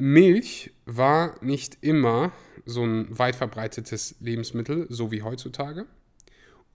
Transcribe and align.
Milch 0.00 0.72
war 0.86 1.34
nicht 1.42 1.78
immer 1.82 2.32
so 2.64 2.84
ein 2.84 3.18
weit 3.18 3.36
verbreitetes 3.36 4.16
Lebensmittel, 4.20 4.86
so 4.88 5.10
wie 5.10 5.22
heutzutage. 5.22 5.86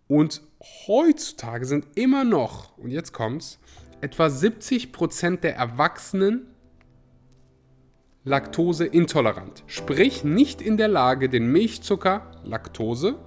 Und 0.08 0.42
heutzutage 0.88 1.66
sind 1.66 1.88
immer 1.96 2.24
noch, 2.24 2.78
und 2.78 2.92
jetzt 2.92 3.14
kommt's, 3.14 3.60
etwa 4.02 4.28
70% 4.28 5.38
der 5.38 5.56
Erwachsenen 5.56 6.48
laktoseintolerant. 8.24 9.64
Sprich, 9.68 10.24
nicht 10.24 10.62
in 10.62 10.78
der 10.78 10.88
Lage, 10.88 11.30
den 11.30 11.52
Milchzucker 11.52 12.32
Laktose, 12.44 13.18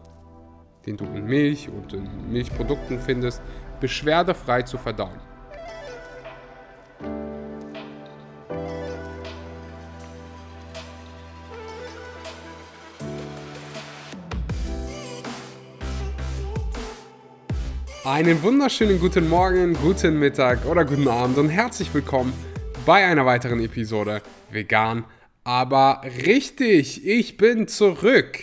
den 0.87 0.97
du 0.97 1.05
in 1.07 1.27
Milch 1.27 1.69
und 1.69 1.93
in 1.93 2.33
Milchprodukten 2.33 3.01
findest, 3.01 3.43
beschwerdefrei 3.81 4.63
zu 4.63 4.79
verdauen. 4.79 5.28
Einen 18.11 18.43
wunderschönen 18.43 18.99
guten 18.99 19.29
Morgen, 19.29 19.75
guten 19.75 20.19
Mittag 20.19 20.65
oder 20.65 20.87
guten 20.87 21.09
Abend 21.09 21.37
und 21.37 21.51
herzlich 21.51 21.93
willkommen 21.93 22.33
bei 22.87 23.05
einer 23.05 23.27
weiteren 23.27 23.61
Episode 23.61 24.23
Vegan, 24.51 25.05
aber 25.45 26.01
richtig, 26.25 27.07
ich 27.07 27.37
bin 27.37 27.69
zurück. 27.69 28.39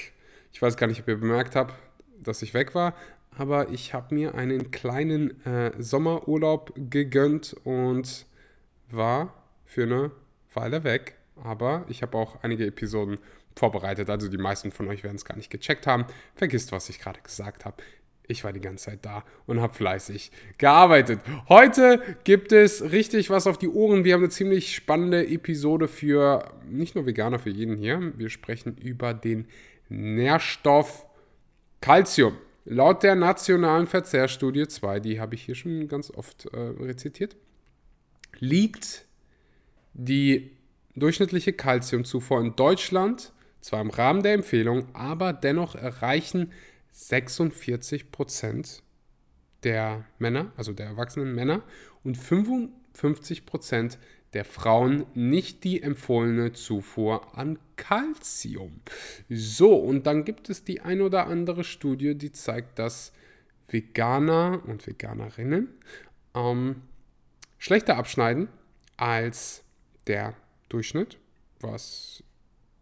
Ich 0.54 0.62
weiß 0.62 0.78
gar 0.78 0.86
nicht, 0.86 1.02
ob 1.02 1.08
ihr 1.08 1.20
bemerkt 1.20 1.56
habt, 1.56 1.74
dass 2.22 2.44
ich 2.44 2.54
weg 2.54 2.76
war, 2.76 2.94
aber 3.36 3.72
ich 3.72 3.96
habe 3.96 4.14
mir 4.14 4.36
einen 4.36 4.70
kleinen 4.70 5.44
äh, 5.48 5.72
Sommerurlaub 5.80 6.72
gegönnt 6.76 7.56
und 7.64 8.28
war 8.92 9.34
für 9.66 9.82
eine 9.82 10.12
Weile 10.54 10.84
weg. 10.84 11.16
Aber 11.44 11.86
ich 11.90 12.04
habe 12.04 12.16
auch 12.20 12.44
einige 12.44 12.68
Episoden 12.68 13.18
vorbereitet, 13.56 14.12
also 14.12 14.28
die 14.28 14.38
meisten 14.38 14.72
von 14.72 14.88
euch 14.90 15.04
werden 15.04 15.16
es 15.16 15.26
gar 15.26 15.36
nicht 15.36 15.50
gecheckt 15.50 15.88
haben. 15.88 16.06
Vergisst, 16.36 16.72
was 16.72 16.88
ich 16.90 17.00
gerade 17.00 17.20
gesagt 17.22 17.66
habe. 17.66 17.78
Ich 18.28 18.44
war 18.44 18.54
die 18.54 18.62
ganze 18.62 18.86
Zeit 18.86 19.00
da 19.04 19.24
und 19.46 19.62
habe 19.62 19.74
fleißig 19.74 20.32
gearbeitet. 20.58 21.20
Heute 21.50 22.02
gibt 22.24 22.52
es 22.52 22.92
richtig 22.92 23.30
was 23.30 23.48
auf 23.48 23.58
die 23.58 23.70
Ohren. 23.70 24.04
Wir 24.04 24.14
haben 24.14 24.22
eine 24.22 24.30
ziemlich 24.30 24.76
spannende 24.76 25.28
Episode 25.28 25.88
für 25.88 26.52
nicht 26.70 26.96
nur 26.96 27.06
Veganer, 27.06 27.40
für 27.40 27.50
jeden 27.50 27.78
hier. 27.78 28.14
Wir 28.18 28.30
sprechen 28.30 28.78
über 28.78 29.14
den 29.14 29.48
Nährstoff 29.90 31.06
Calcium. 31.82 32.38
Laut 32.66 33.04
der 33.04 33.14
nationalen 33.14 33.86
Verzehrstudie 33.86 34.68
2, 34.68 35.00
die 35.00 35.20
habe 35.20 35.36
ich 35.36 35.44
hier 35.44 35.54
schon 35.54 35.88
ganz 35.88 36.10
oft 36.10 36.48
äh, 36.48 36.58
rezitiert, 36.58 37.36
liegt 38.40 39.06
die 39.94 40.52
durchschnittliche 40.96 41.54
Calciumzufuhr 41.54 42.42
in 42.42 42.56
Deutschland 42.56 43.32
zwar 43.62 43.82
im 43.82 43.90
Rahmen 43.90 44.24
der 44.24 44.34
Empfehlung, 44.34 44.86
aber 44.94 45.34
dennoch 45.34 45.76
erreichen 45.76 46.52
46 46.96 48.10
Prozent 48.10 48.82
der 49.64 50.06
Männer, 50.18 50.54
also 50.56 50.72
der 50.72 50.86
erwachsenen 50.86 51.36
Männer, 51.36 51.62
und 52.04 52.18
55 52.18 53.46
Prozent 53.46 54.00
der 54.34 54.46
Frauen 54.46 55.06
nicht 55.14 55.66
die 55.66 55.84
empfohlene 55.84 56.54
Zufuhr 56.54 57.38
an 57.38 57.60
Kalzium. 57.76 58.80
So, 59.30 59.76
und 59.76 60.08
dann 60.08 60.24
gibt 60.24 60.50
es 60.50 60.64
die 60.64 60.82
ein 60.82 61.02
oder 61.02 61.28
andere 61.28 61.66
Studie, 61.66 62.16
die 62.16 62.32
zeigt, 62.32 62.80
dass 62.80 63.12
Veganer 63.68 64.62
und 64.66 64.88
Veganerinnen 64.88 65.68
ähm, 66.34 66.82
schlechter 67.58 67.98
abschneiden 67.98 68.48
als 68.96 69.64
der 70.08 70.34
Durchschnitt, 70.70 71.18
was 71.60 72.24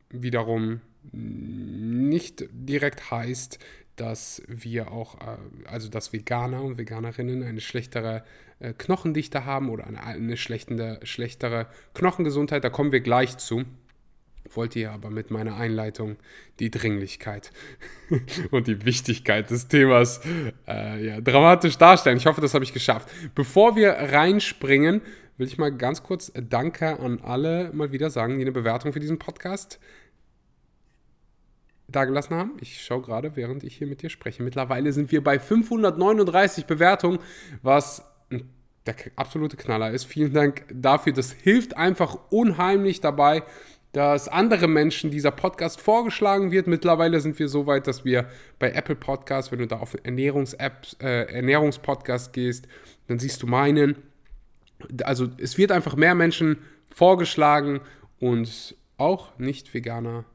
wiederum 0.10 0.82
nicht 1.12 2.46
direkt 2.52 3.12
heißt, 3.12 3.60
dass 3.96 4.42
wir 4.48 4.92
auch, 4.92 5.16
äh, 5.22 5.38
also 5.66 5.90
dass 5.90 6.14
Veganer 6.14 6.64
und 6.64 6.78
Veganerinnen 6.78 7.44
eine 7.44 7.62
schlechtere 7.62 8.24
äh, 8.60 8.74
Knochendichte 8.74 9.46
haben 9.46 9.70
oder 9.70 9.86
eine, 9.86 10.04
eine 10.04 10.38
schlechtere, 10.38 11.00
schlechtere 11.04 11.68
Knochengesundheit. 11.94 12.64
Da 12.64 12.70
kommen 12.70 12.92
wir 12.92 13.02
gleich 13.02 13.38
zu. 13.38 13.64
Wollte 14.54 14.80
ihr 14.80 14.92
aber 14.92 15.10
mit 15.10 15.32
meiner 15.32 15.56
Einleitung 15.56 16.18
die 16.60 16.70
Dringlichkeit 16.70 17.52
und 18.52 18.68
die 18.68 18.86
Wichtigkeit 18.86 19.50
des 19.50 19.68
Themas 19.68 20.22
äh, 20.68 21.06
ja, 21.06 21.22
dramatisch 21.22 21.78
darstellen. 21.78 22.18
Ich 22.18 22.26
hoffe, 22.26 22.42
das 22.42 22.54
habe 22.54 22.64
ich 22.64 22.74
geschafft. 22.74 23.10
Bevor 23.36 23.76
wir 23.76 23.92
reinspringen, 23.92 25.02
will 25.38 25.48
ich 25.48 25.58
mal 25.58 25.76
ganz 25.76 26.04
kurz 26.04 26.32
Danke 26.36 27.00
an 27.00 27.22
alle 27.22 27.72
mal 27.74 27.92
wieder 27.92 28.10
sagen, 28.10 28.36
die 28.36 28.42
eine 28.42 28.52
Bewertung 28.52 28.92
für 28.92 29.00
diesen 29.00 29.18
Podcast 29.18 29.80
dagelassen 31.88 32.36
haben. 32.36 32.52
Ich 32.62 32.82
schaue 32.82 33.02
gerade, 33.02 33.36
während 33.36 33.64
ich 33.64 33.78
hier 33.78 33.88
mit 33.88 34.02
dir 34.02 34.10
spreche. 34.10 34.44
Mittlerweile 34.44 34.94
sind 34.94 35.12
wir 35.12 35.24
bei 35.24 35.40
539 35.40 36.66
Bewertungen, 36.66 37.20
was 37.62 38.04
der 38.86 38.96
absolute 39.16 39.58
Knaller 39.58 39.92
ist. 39.92 40.06
Vielen 40.06 40.34
Dank 40.34 40.66
dafür. 40.74 41.14
Das 41.14 41.32
hilft 41.32 41.78
einfach 41.78 42.18
unheimlich 42.30 43.02
dabei, 43.02 43.44
dass 43.94 44.28
andere 44.28 44.68
Menschen 44.68 45.12
dieser 45.12 45.32
Podcast 45.32 45.80
vorgeschlagen 45.80 46.52
wird. 46.52 46.68
Mittlerweile 46.68 47.22
sind 47.22 47.38
wir 47.38 47.48
so 47.48 47.68
weit, 47.68 47.88
dass 47.88 48.04
wir 48.04 48.28
bei 48.60 48.72
Apple 48.72 48.96
Podcasts, 48.96 49.52
wenn 49.52 49.60
du 49.60 49.68
da 49.68 49.78
auf 49.78 49.96
Ernährungs-Apps, 50.04 50.98
äh, 51.00 51.32
Ernährungspodcast 51.34 52.34
gehst, 52.34 52.68
dann 53.08 53.20
siehst 53.20 53.42
du 53.44 53.48
meinen. 53.48 53.98
Also 55.04 55.30
es 55.38 55.58
wird 55.58 55.72
einfach 55.72 55.96
mehr 55.96 56.16
Menschen 56.16 56.58
vorgeschlagen 56.90 57.82
und 58.20 58.76
auch 58.98 59.38
Nicht-Veganer 59.38 60.26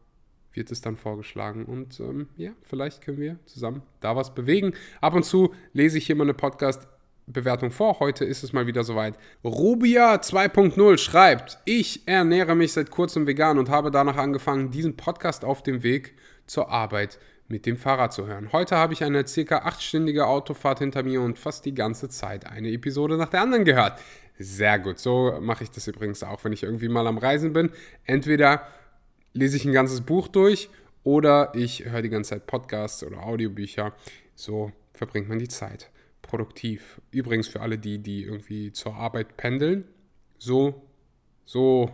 wird 0.58 0.72
es 0.72 0.80
dann 0.80 0.96
vorgeschlagen. 0.96 1.64
Und 1.64 2.00
ähm, 2.00 2.28
ja, 2.36 2.50
vielleicht 2.62 3.00
können 3.00 3.18
wir 3.18 3.38
zusammen 3.46 3.82
da 4.00 4.16
was 4.16 4.34
bewegen. 4.34 4.74
Ab 5.00 5.14
und 5.14 5.24
zu 5.24 5.54
lese 5.72 5.98
ich 5.98 6.06
hier 6.06 6.16
mal 6.16 6.24
eine 6.24 6.34
Podcast-Bewertung 6.34 7.70
vor. 7.70 8.00
Heute 8.00 8.24
ist 8.24 8.42
es 8.42 8.52
mal 8.52 8.66
wieder 8.66 8.82
soweit. 8.82 9.16
Rubia 9.44 10.16
2.0 10.16 10.98
schreibt, 10.98 11.58
ich 11.64 12.06
ernähre 12.06 12.56
mich 12.56 12.72
seit 12.72 12.90
kurzem 12.90 13.26
vegan 13.26 13.58
und 13.58 13.70
habe 13.70 13.90
danach 13.90 14.16
angefangen, 14.16 14.72
diesen 14.72 14.96
Podcast 14.96 15.44
auf 15.44 15.62
dem 15.62 15.82
Weg 15.84 16.14
zur 16.46 16.70
Arbeit 16.70 17.18
mit 17.46 17.64
dem 17.64 17.78
Fahrrad 17.78 18.12
zu 18.12 18.26
hören. 18.26 18.52
Heute 18.52 18.76
habe 18.76 18.92
ich 18.92 19.04
eine 19.04 19.26
circa 19.26 19.58
achtstündige 19.58 20.26
Autofahrt 20.26 20.80
hinter 20.80 21.02
mir 21.04 21.22
und 21.22 21.38
fast 21.38 21.64
die 21.64 21.74
ganze 21.74 22.08
Zeit 22.08 22.46
eine 22.46 22.70
Episode 22.70 23.16
nach 23.16 23.30
der 23.30 23.40
anderen 23.42 23.64
gehört. 23.64 23.98
Sehr 24.38 24.78
gut, 24.78 24.98
so 24.98 25.38
mache 25.40 25.64
ich 25.64 25.70
das 25.70 25.86
übrigens 25.86 26.22
auch, 26.22 26.44
wenn 26.44 26.52
ich 26.52 26.62
irgendwie 26.62 26.88
mal 26.88 27.06
am 27.06 27.18
Reisen 27.18 27.52
bin. 27.52 27.70
Entweder 28.04 28.62
lese 29.32 29.56
ich 29.56 29.64
ein 29.64 29.72
ganzes 29.72 30.00
Buch 30.00 30.28
durch 30.28 30.68
oder 31.04 31.52
ich 31.54 31.84
höre 31.84 32.02
die 32.02 32.08
ganze 32.08 32.30
Zeit 32.30 32.46
Podcasts 32.46 33.02
oder 33.02 33.22
Audiobücher. 33.22 33.94
So 34.34 34.72
verbringt 34.92 35.28
man 35.28 35.38
die 35.38 35.48
Zeit. 35.48 35.90
Produktiv. 36.22 37.00
Übrigens 37.10 37.48
für 37.48 37.60
alle 37.60 37.78
die, 37.78 37.98
die 37.98 38.24
irgendwie 38.24 38.72
zur 38.72 38.94
Arbeit 38.94 39.36
pendeln, 39.36 39.84
so, 40.38 40.82
so 41.44 41.90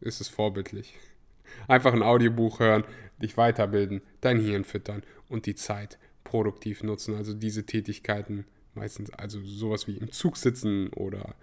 ist 0.00 0.20
es 0.20 0.28
vorbildlich. 0.28 0.94
Einfach 1.68 1.92
ein 1.92 2.02
Audiobuch 2.02 2.60
hören, 2.60 2.84
dich 3.20 3.36
weiterbilden, 3.36 4.00
dein 4.20 4.38
Hirn 4.38 4.64
füttern 4.64 5.02
und 5.28 5.46
die 5.46 5.54
Zeit 5.54 5.98
produktiv 6.24 6.82
nutzen. 6.82 7.14
Also 7.14 7.34
diese 7.34 7.66
Tätigkeiten 7.66 8.46
meistens, 8.74 9.10
also 9.10 9.40
sowas 9.42 9.86
wie 9.86 9.96
im 9.96 10.10
Zug 10.10 10.36
sitzen 10.36 10.88
oder 10.88 11.34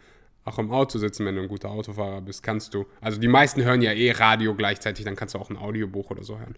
auch 0.44 0.58
im 0.58 0.72
Auto 0.72 0.98
sitzen, 0.98 1.26
wenn 1.26 1.36
du 1.36 1.42
ein 1.42 1.48
guter 1.48 1.70
Autofahrer 1.70 2.22
bist, 2.22 2.42
kannst 2.42 2.74
du. 2.74 2.86
Also 3.00 3.20
die 3.20 3.28
meisten 3.28 3.64
hören 3.64 3.82
ja 3.82 3.92
eh 3.92 4.12
Radio 4.12 4.56
gleichzeitig, 4.56 5.06
dann 5.06 5.16
kannst 5.16 5.36
du 5.36 5.40
auch 5.40 5.50
ein 5.50 5.58
Audiobuch 5.58 6.10
oder 6.10 6.24
so 6.24 6.40
hören. 6.40 6.56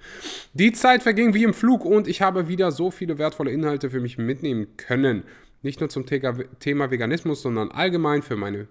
Die 0.54 0.72
Zeit 0.72 1.04
verging 1.04 1.34
wie 1.34 1.44
im 1.44 1.54
Flug 1.54 1.84
und 1.84 2.08
ich 2.08 2.22
habe 2.22 2.48
wieder 2.48 2.72
so 2.72 2.92
viele 2.92 3.18
wertvolle 3.18 3.52
Inhalte 3.52 3.90
für 3.90 4.00
mich 4.00 4.18
mitnehmen 4.18 4.78
können. 4.78 5.24
Nicht 5.62 5.80
nur 5.80 5.90
zum 5.90 6.06
Thema 6.06 6.92
Veganismus, 6.92 7.42
sondern 7.42 7.72
allgemein 7.72 8.22
für 8.22 8.36
meine 8.36 8.68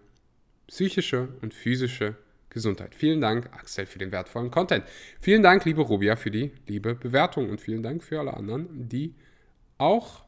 psychische 0.66 1.28
und 1.42 1.52
physische 1.54 2.16
Gesundheit. 2.48 2.94
Vielen 2.94 3.20
Dank, 3.20 3.50
Axel, 3.52 3.86
für 3.86 3.98
den 3.98 4.12
wertvollen 4.12 4.50
Content. 4.50 4.84
Vielen 5.20 5.42
Dank, 5.42 5.64
liebe 5.64 5.80
Rubia, 5.80 6.16
für 6.16 6.30
die 6.30 6.52
liebe 6.66 6.94
Bewertung 6.94 7.48
und 7.48 7.60
vielen 7.60 7.82
Dank 7.82 8.04
für 8.04 8.20
alle 8.20 8.34
anderen, 8.34 8.88
die 8.88 9.14
auch 9.78 10.24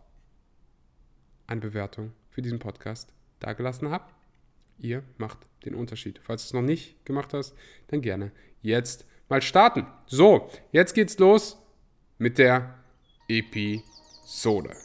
eine 1.46 1.60
Bewertung 1.60 2.12
für 2.30 2.40
diesen 2.40 2.58
Podcast 2.58 3.12
dagelassen 3.40 3.90
haben. 3.90 4.13
Ihr 4.84 5.02
macht 5.16 5.38
den 5.64 5.74
Unterschied. 5.74 6.20
Falls 6.22 6.42
du 6.42 6.46
es 6.48 6.52
noch 6.52 6.60
nicht 6.60 7.06
gemacht 7.06 7.32
hast, 7.32 7.56
dann 7.88 8.02
gerne 8.02 8.32
jetzt 8.60 9.06
mal 9.30 9.40
starten. 9.40 9.86
So, 10.04 10.50
jetzt 10.72 10.92
geht's 10.92 11.18
los 11.18 11.58
mit 12.18 12.36
der 12.36 12.74
Episode. 13.26 14.76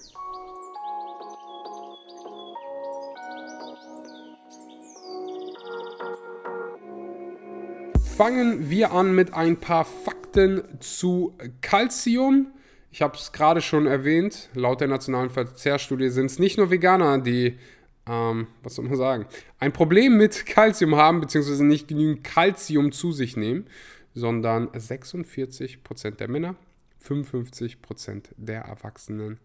Fangen 8.15 8.69
wir 8.69 8.93
an 8.93 9.13
mit 9.13 9.33
ein 9.33 9.57
paar 9.57 9.83
Fakten 9.83 10.63
zu 10.79 11.37
Calcium. 11.59 12.53
Ich 12.89 13.01
habe 13.01 13.17
es 13.17 13.33
gerade 13.33 13.61
schon 13.61 13.85
erwähnt, 13.85 14.49
laut 14.53 14.79
der 14.79 14.87
nationalen 14.87 15.29
Verzehrstudie 15.29 16.07
sind 16.09 16.27
es 16.27 16.39
nicht 16.39 16.57
nur 16.57 16.71
Veganer, 16.71 17.17
die 17.17 17.59
ähm, 18.07 18.47
was 18.63 18.75
soll 18.75 18.85
man 18.85 18.97
sagen, 18.97 19.25
ein 19.59 19.73
Problem 19.73 20.17
mit 20.17 20.45
Kalzium 20.45 20.95
haben, 20.95 21.21
beziehungsweise 21.21 21.65
nicht 21.65 21.87
genügend 21.87 22.23
Kalzium 22.23 22.91
zu 22.91 23.11
sich 23.11 23.37
nehmen, 23.37 23.67
sondern 24.13 24.69
46% 24.69 26.11
der 26.11 26.27
Männer, 26.27 26.55
55% 27.03 28.29
der 28.37 28.61
erwachsenen 28.61 29.39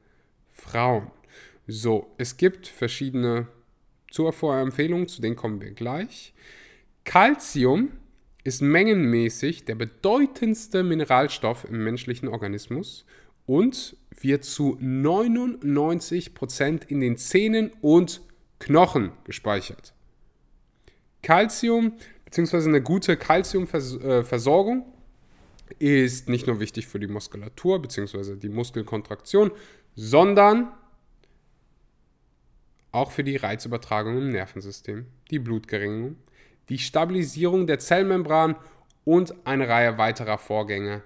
Frauen. 0.51 1.11
So, 1.67 2.13
es 2.19 2.37
gibt 2.37 2.67
verschiedene 2.67 3.49
Zuervorempfehlungen, 4.11 5.09
zu 5.09 5.23
denen 5.23 5.37
kommen 5.37 5.61
wir 5.61 5.73
gleich. 5.73 6.35
Calcium 7.05 7.91
ist 8.45 8.63
mengenmäßig 8.63 9.65
der 9.65 9.75
bedeutendste 9.75 10.83
Mineralstoff 10.83 11.65
im 11.65 11.83
menschlichen 11.83 12.29
Organismus 12.29 13.07
und 13.47 13.97
wird 14.21 14.45
zu 14.45 14.79
99% 14.81 16.89
in 16.89 17.01
den 17.01 17.17
Zähnen 17.17 17.73
und 17.81 18.21
Knochen 18.65 19.13
gespeichert. 19.25 19.93
Calcium 21.23 21.99
bzw. 22.25 22.67
eine 22.67 22.81
gute 22.81 23.19
Calciumversorgung 23.19 24.87
ist 25.79 26.31
nicht 26.31 26.47
nur 26.47 26.61
wichtig 26.61 26.87
für 26.87 26.99
die 26.99 27.07
Muskulatur 27.07 27.83
bzw. 27.83 28.37
die 28.37 28.49
Muskelkontraktion, 28.49 29.51
sondern 29.97 30.73
auch 32.91 33.11
für 33.11 33.23
die 33.23 33.37
Reizübertragung 33.37 34.17
im 34.17 34.31
Nervensystem, 34.31 35.09
die 35.31 35.41
Blutgeringung, 35.41 36.17
die 36.71 36.79
Stabilisierung 36.79 37.67
der 37.67 37.81
Zellmembran 37.81 38.57
und 39.05 39.47
eine 39.47 39.69
Reihe 39.69 39.99
weiterer 39.99 40.39
Vorgänge 40.39 41.03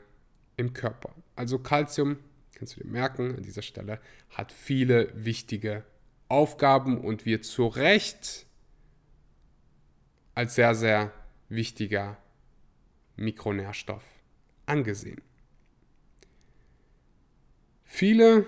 im 0.56 0.74
Körper. 0.74 1.12
Also 1.34 1.58
Calcium, 1.58 2.18
kannst 2.54 2.76
du 2.76 2.84
dir 2.84 2.88
merken, 2.88 3.34
an 3.34 3.42
dieser 3.42 3.62
Stelle 3.62 3.98
hat 4.30 4.52
viele 4.52 5.10
wichtige 5.16 5.82
Aufgaben 6.28 6.98
und 7.00 7.26
wird 7.26 7.44
zu 7.44 7.66
Recht 7.66 8.46
als 10.34 10.54
sehr, 10.54 10.74
sehr 10.74 11.12
wichtiger 11.48 12.16
Mikronährstoff 13.16 14.04
angesehen. 14.66 15.20
Viele 17.84 18.46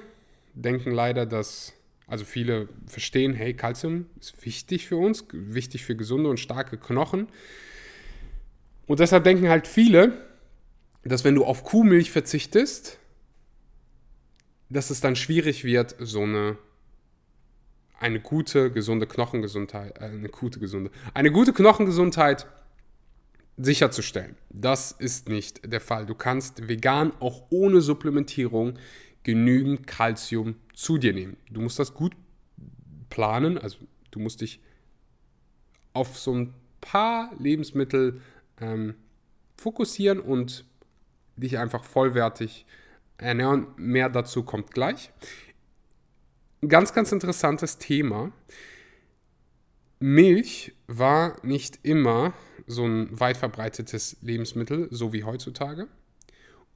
denken 0.55 0.93
leider, 0.93 1.27
dass, 1.27 1.73
also 2.07 2.25
viele 2.25 2.69
verstehen, 2.87 3.35
hey, 3.35 3.55
Kalzium 3.55 4.07
ist 4.21 4.45
wichtig 4.45 4.87
für 4.87 4.97
uns, 4.97 5.25
wichtig 5.33 5.85
für 5.85 5.97
gesunde 5.97 6.29
und 6.29 6.39
starke 6.39 6.77
Knochen. 6.77 7.29
Und 8.87 9.01
deshalb 9.01 9.25
denken 9.25 9.49
halt 9.49 9.67
viele, 9.67 10.27
dass 11.03 11.25
wenn 11.25 11.35
du 11.35 11.45
auf 11.45 11.65
Kuhmilch 11.65 12.11
verzichtest, 12.11 12.99
dass 14.69 14.91
es 14.91 15.01
dann 15.01 15.17
schwierig 15.17 15.65
wird, 15.65 15.97
so 15.99 16.23
eine 16.23 16.59
eine 18.01 18.19
gute, 18.19 18.73
gesunde 18.73 19.07
Knochengesundheit, 19.07 19.99
äh, 19.99 20.05
eine 20.07 20.29
gute, 20.29 20.59
gesunde, 20.59 20.91
eine 21.15 21.31
gute 21.31 21.53
Knochengesundheit 21.53 22.47
sicherzustellen. 23.57 24.37
Das 24.49 24.91
ist 24.91 25.29
nicht 25.29 25.71
der 25.71 25.81
Fall. 25.81 26.07
Du 26.07 26.15
kannst 26.15 26.67
vegan 26.67 27.13
auch 27.21 27.45
ohne 27.51 27.83
Supplementierung 27.83 28.79
genügend 29.23 29.87
Kalzium 29.87 30.57
zu 30.75 30.97
dir 30.97 31.13
nehmen. 31.13 31.37
Du 31.51 31.61
musst 31.61 31.79
das 31.79 31.93
gut 31.93 32.17
planen, 33.11 33.59
also 33.59 33.79
du 34.11 34.19
musst 34.19 34.41
dich 34.41 34.61
auf 35.93 36.19
so 36.19 36.35
ein 36.35 36.55
paar 36.81 37.31
Lebensmittel 37.39 38.23
ähm, 38.61 38.95
fokussieren 39.57 40.21
und 40.21 40.65
dich 41.37 41.59
einfach 41.59 41.85
vollwertig 41.85 42.65
ernähren. 43.19 43.67
Mehr 43.77 44.09
dazu 44.09 44.43
kommt 44.43 44.71
gleich. 44.71 45.11
Ganz, 46.69 46.93
ganz 46.93 47.11
interessantes 47.11 47.79
Thema. 47.79 48.33
Milch 49.99 50.75
war 50.89 51.37
nicht 51.43 51.79
immer 51.83 52.35
so 52.67 52.85
ein 52.85 53.19
weit 53.19 53.39
verbreitetes 53.39 54.19
Lebensmittel, 54.21 54.89
so 54.91 55.15
wie 55.15 55.25
heutzutage. 55.25 55.89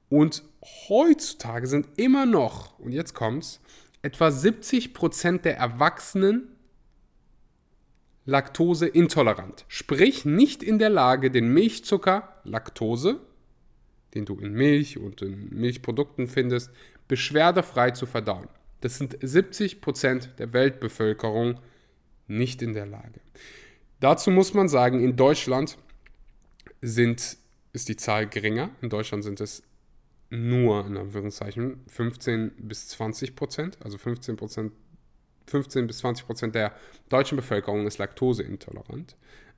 Und 0.09 0.43
heutzutage 0.89 1.67
sind 1.67 1.87
immer 1.97 2.25
noch, 2.25 2.79
und 2.79 2.93
jetzt 2.93 3.13
kommt's, 3.13 3.61
etwa 4.01 4.27
70% 4.27 5.41
der 5.41 5.57
Erwachsenen 5.57 6.49
Laktose 8.25 8.87
intolerant. 8.87 9.65
Sprich, 9.67 10.25
nicht 10.25 10.63
in 10.63 10.79
der 10.79 10.89
Lage, 10.89 11.29
den 11.29 11.53
Milchzucker 11.53 12.41
Laktose, 12.43 13.19
den 14.15 14.25
du 14.25 14.39
in 14.39 14.53
Milch 14.53 14.97
und 14.97 15.21
in 15.21 15.49
Milchprodukten 15.49 16.27
findest, 16.27 16.71
beschwerdefrei 17.07 17.91
zu 17.91 18.07
verdauen. 18.07 18.47
Das 18.81 18.97
sind 18.97 19.17
70 19.21 19.81
Prozent 19.81 20.29
der 20.37 20.53
Weltbevölkerung 20.53 21.59
nicht 22.27 22.61
in 22.61 22.73
der 22.73 22.85
Lage. 22.85 23.21
Dazu 23.99 24.31
muss 24.31 24.53
man 24.53 24.67
sagen, 24.67 25.03
in 25.03 25.15
Deutschland 25.15 25.77
sind, 26.81 27.37
ist 27.73 27.89
die 27.89 27.95
Zahl 27.95 28.27
geringer. 28.27 28.69
In 28.81 28.89
Deutschland 28.89 29.23
sind 29.23 29.39
es 29.41 29.63
nur, 30.29 30.85
in 30.85 30.97
Anführungszeichen, 30.97 31.83
15 31.87 32.51
bis 32.57 32.89
20 32.89 33.35
Prozent. 33.35 33.77
Also 33.81 33.97
15 33.97 34.35
Prozent 34.35 34.73
15 35.47 35.87
bis 35.87 35.99
20 35.99 36.25
Prozent 36.25 36.55
der 36.55 36.73
deutschen 37.09 37.35
Bevölkerung 37.35 37.85
ist 37.87 37.97
laktoseintolerant. 37.97 39.15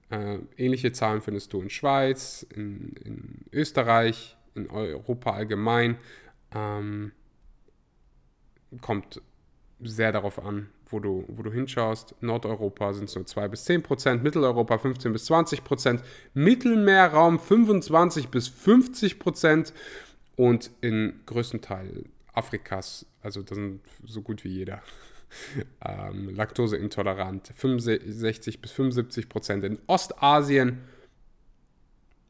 Äh, 0.09 0.39
ähnliche 0.57 0.91
Zahlen 0.91 1.21
findest 1.21 1.53
du 1.53 1.61
in 1.61 1.69
Schweiz, 1.69 2.45
in, 2.53 2.93
in 3.03 3.45
Österreich, 3.51 4.37
in 4.55 4.69
Europa 4.69 5.31
allgemein. 5.31 5.97
Ähm, 6.53 7.11
kommt 8.81 9.21
sehr 9.79 10.11
darauf 10.11 10.43
an, 10.43 10.69
wo 10.89 10.99
du, 10.99 11.25
wo 11.27 11.43
du 11.43 11.51
hinschaust. 11.51 12.15
Nordeuropa 12.21 12.93
sind 12.93 13.09
es 13.09 13.15
nur 13.15 13.25
2 13.25 13.47
bis 13.47 13.65
10 13.65 13.83
Prozent, 13.83 14.23
Mitteleuropa 14.23 14.77
15 14.77 15.13
bis 15.13 15.25
20 15.25 15.63
Prozent, 15.63 16.01
Mittelmeerraum 16.33 17.39
25 17.39 18.29
bis 18.29 18.47
50 18.47 19.19
Prozent 19.19 19.73
und 20.35 20.71
in 20.81 21.19
größten 21.25 21.61
Teil 21.61 22.05
Afrikas, 22.33 23.05
also 23.21 23.41
das 23.41 23.55
sind 23.55 23.81
so 24.05 24.21
gut 24.21 24.43
wie 24.43 24.49
jeder, 24.49 24.81
ähm, 25.85 26.29
laktoseintolerant, 26.35 27.51
65 27.55 28.61
bis 28.61 28.71
75 28.71 29.27
Prozent. 29.27 29.63
In 29.63 29.79
Ostasien 29.87 30.79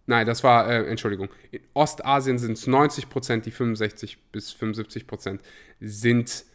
Nein, 0.07 0.25
das 0.25 0.41
war, 0.43 0.69
äh, 0.69 0.85
Entschuldigung, 0.89 1.27
in 1.51 1.59
Ostasien 1.73 2.37
sind 2.37 2.53
es 2.53 2.65
90 2.65 3.09
Prozent, 3.09 3.45
die 3.45 3.51
65 3.51 4.17
bis 4.31 4.53
75 4.53 5.05
Prozent 5.05 5.41
sind 5.81 6.45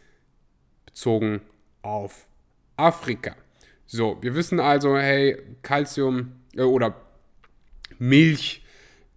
bezogen 0.87 1.41
auf 1.83 2.27
Afrika. 2.77 3.35
So, 3.85 4.17
wir 4.21 4.33
wissen 4.33 4.59
also, 4.59 4.97
hey, 4.97 5.37
Calcium 5.61 6.33
äh, 6.55 6.63
oder 6.63 6.99
Milch 7.99 8.65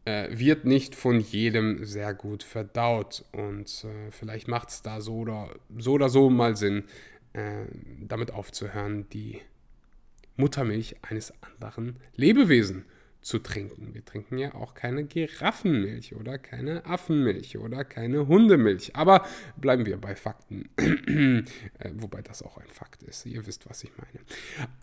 äh, 0.05 0.29
wird 0.31 0.67
nicht 0.67 0.94
von 0.94 1.19
jedem 1.19 1.87
sehr 1.87 2.12
gut 2.12 2.43
verdaut 2.43 3.25
und 3.32 3.84
äh, 3.84 4.10
vielleicht 4.10 4.49
macht 4.49 4.69
es 4.69 4.82
da 4.82 5.01
so 5.01 5.17
oder, 5.17 5.49
so 5.79 5.93
oder 5.93 6.10
so 6.10 6.29
mal 6.29 6.56
Sinn, 6.56 6.84
äh, 7.32 7.65
damit 8.01 8.32
aufzuhören, 8.32 9.08
die 9.08 9.41
Muttermilch 10.37 10.96
eines 11.01 11.32
anderen 11.41 11.96
Lebewesen 12.15 12.84
zu 13.27 13.41
trinken. 13.41 13.93
Wir 13.93 14.05
trinken 14.05 14.39
ja 14.39 14.55
auch 14.55 14.75
keine 14.75 15.03
Giraffenmilch 15.03 16.15
oder 16.15 16.39
keine 16.39 16.87
Affenmilch 16.87 17.59
oder 17.59 17.83
keine 17.83 18.29
Hundemilch. 18.29 18.95
Aber 18.95 19.27
bleiben 19.56 19.85
wir 19.85 19.97
bei 19.97 20.15
Fakten. 20.15 20.69
Äh, 21.79 21.91
wobei 21.97 22.23
das 22.23 22.43
auch 22.43 22.59
ein 22.59 22.69
Fakt 22.69 23.03
ist. 23.03 23.27
Ihr 23.27 23.47
wisst, 23.47 23.69
was 23.69 23.83
ich 23.85 23.91
meine. 23.97 24.25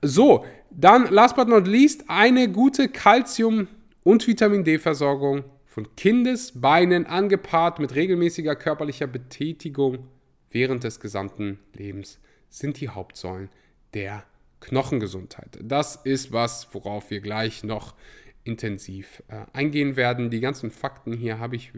So, 0.02 0.46
dann 0.72 1.12
last 1.12 1.36
but 1.36 1.48
not 1.48 1.68
least 1.68 2.06
eine 2.08 2.52
gute 2.52 2.88
Kalzium- 2.90 3.68
und 4.04 4.28
Vitamin 4.28 4.64
D-Versorgung 4.64 5.44
von 5.66 5.96
Kindesbeinen 5.96 7.06
angepaart 7.06 7.80
mit 7.80 7.96
regelmäßiger 7.96 8.56
körperlicher 8.56 9.08
Betätigung 9.08 10.08
während 10.52 10.84
des 10.84 11.00
gesamten 11.00 11.60
Lebens 11.74 12.20
sind 12.50 12.80
die 12.80 12.90
Hauptsäulen 12.90 13.50
der 13.94 14.24
Knochengesundheit. 14.60 15.60
Das 15.62 15.96
ist 15.96 16.32
was, 16.32 16.68
worauf 16.74 17.10
wir 17.10 17.22
gleich 17.22 17.64
noch 17.64 17.96
intensiv 18.44 19.24
äh, 19.28 19.46
eingehen 19.54 19.96
werden. 19.96 20.30
Die 20.30 20.40
ganzen 20.40 20.72
Fakten 20.72 21.14
hier 21.14 21.40
habe 21.40 21.56
ich 21.56 21.72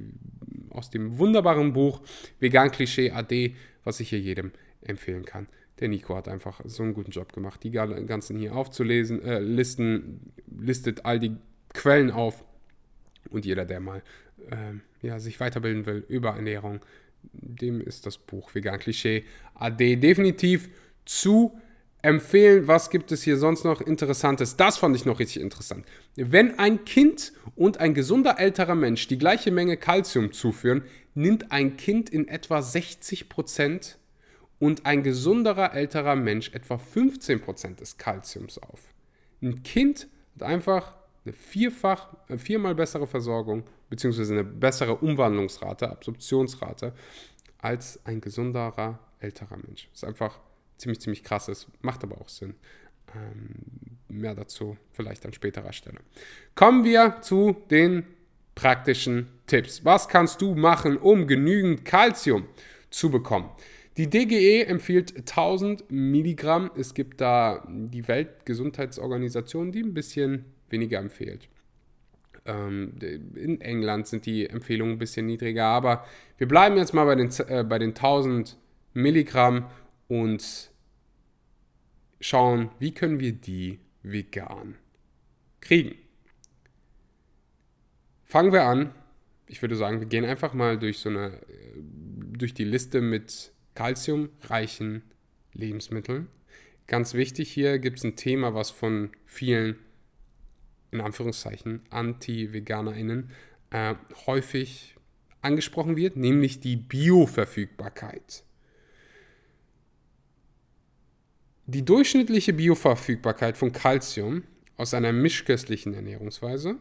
aus 0.69 0.89
dem 0.89 1.17
wunderbaren 1.17 1.73
Buch 1.73 2.01
Vegan 2.39 2.71
Klischee 2.71 3.11
AD, 3.11 3.55
was 3.83 3.99
ich 3.99 4.09
hier 4.09 4.19
jedem 4.19 4.51
empfehlen 4.81 5.25
kann. 5.25 5.47
Der 5.79 5.89
Nico 5.89 6.15
hat 6.15 6.27
einfach 6.27 6.61
so 6.65 6.83
einen 6.83 6.93
guten 6.93 7.11
Job 7.11 7.33
gemacht, 7.33 7.63
die 7.63 7.71
ganzen 7.71 8.37
hier 8.37 8.55
aufzulesen, 8.55 9.21
äh, 9.23 9.39
listen, 9.39 10.31
listet 10.47 11.05
all 11.05 11.19
die 11.19 11.35
Quellen 11.73 12.11
auf 12.11 12.45
und 13.29 13.45
jeder, 13.45 13.65
der 13.65 13.79
mal 13.81 14.01
äh, 14.49 15.05
ja, 15.05 15.19
sich 15.19 15.39
weiterbilden 15.39 15.85
will 15.85 16.05
über 16.07 16.31
Ernährung, 16.31 16.79
dem 17.33 17.81
ist 17.81 18.05
das 18.05 18.17
Buch 18.17 18.53
Vegan 18.55 18.79
Klischee 18.79 19.23
AD 19.55 19.97
definitiv 19.97 20.69
zu 21.05 21.59
empfehlen. 22.05 22.67
Was 22.67 22.89
gibt 22.89 23.11
es 23.11 23.23
hier 23.23 23.37
sonst 23.37 23.63
noch 23.63 23.81
Interessantes? 23.81 24.55
Das 24.55 24.77
fand 24.77 24.95
ich 24.95 25.05
noch 25.05 25.19
richtig 25.19 25.41
interessant. 25.41 25.85
Wenn 26.15 26.59
ein 26.59 26.85
Kind 26.85 27.33
und 27.55 27.79
ein 27.79 27.93
gesunder 27.93 28.39
älterer 28.39 28.75
Mensch 28.75 29.07
die 29.07 29.17
gleiche 29.17 29.51
Menge 29.51 29.75
Kalzium 29.77 30.31
zuführen, 30.31 30.83
nimmt 31.15 31.51
ein 31.51 31.77
Kind 31.77 32.09
in 32.09 32.27
etwa 32.27 32.59
60% 32.59 33.95
und 34.59 34.85
ein 34.85 35.03
gesunderer 35.03 35.73
älterer 35.73 36.15
Mensch 36.15 36.53
etwa 36.53 36.75
15% 36.75 37.75
des 37.75 37.97
Kalziums 37.97 38.57
auf. 38.59 38.81
Ein 39.41 39.63
Kind 39.63 40.07
hat 40.35 40.43
einfach 40.43 40.95
eine 41.25 41.33
vierfach, 41.33 42.15
äh, 42.29 42.37
viermal 42.37 42.75
bessere 42.75 43.07
Versorgung 43.07 43.63
bzw. 43.89 44.31
eine 44.31 44.43
bessere 44.43 44.95
Umwandlungsrate, 44.95 45.89
Absorptionsrate 45.89 46.93
als 47.57 47.99
ein 48.05 48.21
gesunderer 48.21 48.99
älterer 49.19 49.57
Mensch. 49.57 49.87
Das 49.91 50.03
ist 50.03 50.07
einfach 50.07 50.39
ziemlich, 50.77 51.01
ziemlich 51.01 51.23
krass 51.23 51.47
ist, 51.47 51.67
macht 51.81 52.03
aber 52.03 52.19
auch 52.19 52.29
Sinn. 52.29 52.55
Ähm, 53.15 53.97
mehr 54.07 54.35
dazu 54.35 54.77
vielleicht 54.91 55.25
an 55.25 55.33
späterer 55.33 55.73
Stelle. 55.73 55.99
Kommen 56.55 56.83
wir 56.83 57.21
zu 57.21 57.55
den 57.69 58.03
praktischen 58.55 59.27
Tipps. 59.47 59.83
Was 59.83 60.07
kannst 60.07 60.41
du 60.41 60.55
machen, 60.55 60.97
um 60.97 61.27
genügend 61.27 61.85
Kalzium 61.85 62.45
zu 62.89 63.09
bekommen? 63.09 63.49
Die 63.97 64.09
DGE 64.09 64.63
empfiehlt 64.65 65.15
1000 65.17 65.89
Milligramm. 65.89 66.71
Es 66.75 66.93
gibt 66.93 67.21
da 67.21 67.65
die 67.69 68.07
Weltgesundheitsorganisation, 68.07 69.71
die 69.71 69.81
ein 69.81 69.93
bisschen 69.93 70.45
weniger 70.69 70.99
empfiehlt. 70.99 71.47
Ähm, 72.45 72.93
in 73.35 73.61
England 73.61 74.07
sind 74.07 74.25
die 74.25 74.49
Empfehlungen 74.49 74.95
ein 74.95 74.99
bisschen 74.99 75.25
niedriger, 75.25 75.65
aber 75.65 76.05
wir 76.37 76.47
bleiben 76.47 76.77
jetzt 76.77 76.93
mal 76.93 77.05
bei 77.05 77.15
den, 77.15 77.31
äh, 77.47 77.63
bei 77.63 77.79
den 77.79 77.95
1000 77.95 78.57
Milligramm 78.93 79.65
und 80.07 80.71
schauen, 82.19 82.69
wie 82.79 82.93
können 82.93 83.19
wir 83.19 83.33
die 83.33 83.79
vegan 84.03 84.75
kriegen. 85.61 85.95
Fangen 88.23 88.51
wir 88.51 88.63
an. 88.63 88.93
Ich 89.47 89.61
würde 89.61 89.75
sagen, 89.75 89.99
wir 89.99 90.07
gehen 90.07 90.25
einfach 90.25 90.53
mal 90.53 90.77
durch 90.79 90.99
so 90.99 91.09
eine 91.09 91.33
äh, 91.33 91.81
durch 92.33 92.53
die 92.53 92.63
Liste 92.63 93.01
mit 93.01 93.51
kalziumreichen 93.75 95.03
Lebensmitteln. 95.53 96.27
Ganz 96.87 97.13
wichtig 97.13 97.51
hier 97.51 97.79
gibt 97.79 97.99
es 97.99 98.03
ein 98.03 98.15
Thema, 98.15 98.53
was 98.53 98.71
von 98.71 99.11
vielen 99.25 99.77
in 100.91 101.01
Anführungszeichen 101.01 101.81
Anti-VeganerInnen 101.89 103.31
äh, 103.71 103.95
häufig 104.25 104.95
angesprochen 105.41 105.97
wird, 105.97 106.15
nämlich 106.15 106.59
die 106.59 106.77
Bioverfügbarkeit. 106.77 108.44
Die 111.67 111.83
durchschnittliche 111.83 112.53
Bioverfügbarkeit 112.53 113.57
von 113.57 113.71
Kalzium 113.71 114.43
aus 114.77 114.93
einer 114.93 115.11
mischköstlichen 115.11 115.93
Ernährungsweise 115.93 116.75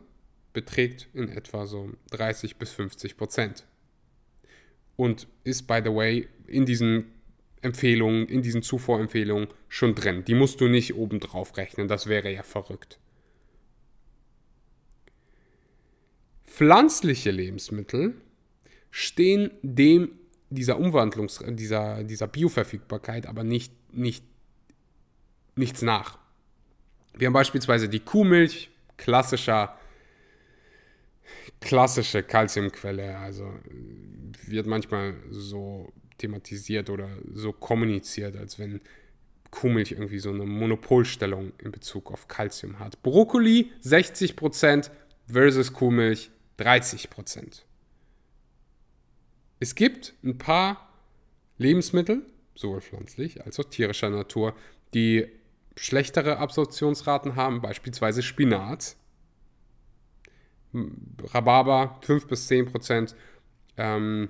beträgt 0.52 1.08
in 1.14 1.28
etwa 1.28 1.66
so 1.66 1.90
30 2.10 2.56
bis 2.56 2.70
50 2.72 3.16
Prozent. 3.16 3.64
Und 4.96 5.26
ist, 5.42 5.66
by 5.66 5.80
the 5.82 5.90
way, 5.90 6.28
in 6.46 6.66
diesen 6.66 7.06
Empfehlungen, 7.62 8.28
in 8.28 8.42
diesen 8.42 8.62
Zufuhrempfehlungen 8.62 9.48
schon 9.68 9.94
drin. 9.94 10.24
Die 10.26 10.34
musst 10.34 10.60
du 10.60 10.68
nicht 10.68 10.94
obendrauf 10.94 11.56
rechnen, 11.56 11.88
das 11.88 12.06
wäre 12.06 12.30
ja 12.30 12.42
verrückt. 12.42 12.98
Pflanzliche 16.44 17.30
Lebensmittel 17.30 18.14
stehen 18.90 19.50
dem 19.62 20.10
dieser 20.50 20.78
Umwandlungs-, 20.78 21.42
dieser, 21.56 22.04
dieser 22.04 22.28
Bioverfügbarkeit 22.28 23.26
aber 23.26 23.42
nicht, 23.42 23.72
nicht, 23.92 24.24
nichts 25.56 25.82
nach. 25.82 26.18
Wir 27.16 27.26
haben 27.26 27.32
beispielsweise 27.32 27.88
die 27.88 28.00
Kuhmilch, 28.00 28.70
klassischer, 28.96 29.78
klassische 31.60 32.22
Kalziumquelle, 32.22 33.16
also 33.18 33.52
wird 34.46 34.66
manchmal 34.66 35.14
so 35.30 35.92
thematisiert 36.18 36.90
oder 36.90 37.08
so 37.32 37.52
kommuniziert, 37.52 38.36
als 38.36 38.58
wenn 38.58 38.80
Kuhmilch 39.50 39.92
irgendwie 39.92 40.18
so 40.18 40.30
eine 40.30 40.44
Monopolstellung 40.44 41.52
in 41.58 41.70
Bezug 41.70 42.10
auf 42.10 42.26
Kalzium 42.28 42.80
hat. 42.80 43.02
Brokkoli 43.02 43.70
60% 43.82 44.90
versus 45.28 45.72
Kuhmilch 45.72 46.30
30 46.56 47.10
Prozent. 47.10 47.64
Es 49.60 49.74
gibt 49.74 50.14
ein 50.24 50.38
paar 50.38 50.88
Lebensmittel, 51.58 52.22
sowohl 52.54 52.80
pflanzlich 52.80 53.44
als 53.44 53.58
auch 53.60 53.64
tierischer 53.64 54.10
Natur, 54.10 54.54
die 54.92 55.28
schlechtere 55.76 56.38
Absorptionsraten 56.38 57.36
haben, 57.36 57.60
beispielsweise 57.60 58.22
Spinat. 58.22 58.96
Rhabarber 61.32 61.98
5 62.02 62.26
bis 62.26 62.48
10 62.48 62.66
Prozent. 62.66 63.14
Ähm, 63.76 64.28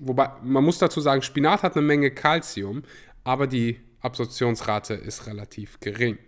wobei 0.00 0.30
man 0.42 0.64
muss 0.64 0.78
dazu 0.78 1.00
sagen, 1.00 1.22
Spinat 1.22 1.62
hat 1.62 1.76
eine 1.76 1.86
Menge 1.86 2.10
Kalzium, 2.10 2.82
aber 3.24 3.46
die 3.46 3.80
Absorptionsrate 4.00 4.94
ist 4.94 5.26
relativ 5.26 5.80
gering. 5.80 6.18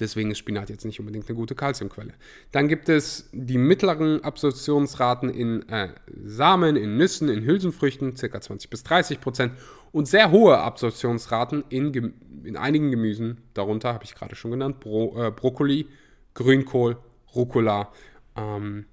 Deswegen 0.00 0.30
ist 0.30 0.38
Spinat 0.38 0.70
jetzt 0.70 0.86
nicht 0.86 0.98
unbedingt 0.98 1.28
eine 1.28 1.36
gute 1.36 1.54
Kalziumquelle. 1.54 2.14
Dann 2.52 2.68
gibt 2.68 2.88
es 2.88 3.28
die 3.32 3.58
mittleren 3.58 4.24
Absorptionsraten 4.24 5.28
in 5.28 5.68
äh, 5.68 5.90
Samen, 6.24 6.76
in 6.76 6.96
Nüssen, 6.96 7.28
in 7.28 7.44
Hülsenfrüchten, 7.44 8.14
ca. 8.14 8.40
20 8.40 8.70
bis 8.70 8.82
30 8.82 9.20
Prozent. 9.20 9.52
Und 9.92 10.06
sehr 10.06 10.30
hohe 10.30 10.58
Absorptionsraten 10.58 11.64
in, 11.68 12.14
in 12.44 12.56
einigen 12.56 12.90
Gemüsen, 12.90 13.38
darunter 13.54 13.92
habe 13.92 14.04
ich 14.04 14.14
gerade 14.14 14.36
schon 14.36 14.52
genannt, 14.52 14.80
Bro, 14.80 15.26
äh, 15.26 15.30
Brokkoli, 15.30 15.88
Grünkohl, 16.34 16.96
Rucola. 17.34 17.92
Ähm, 18.36 18.86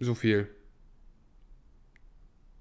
so 0.00 0.14
viel 0.14 0.48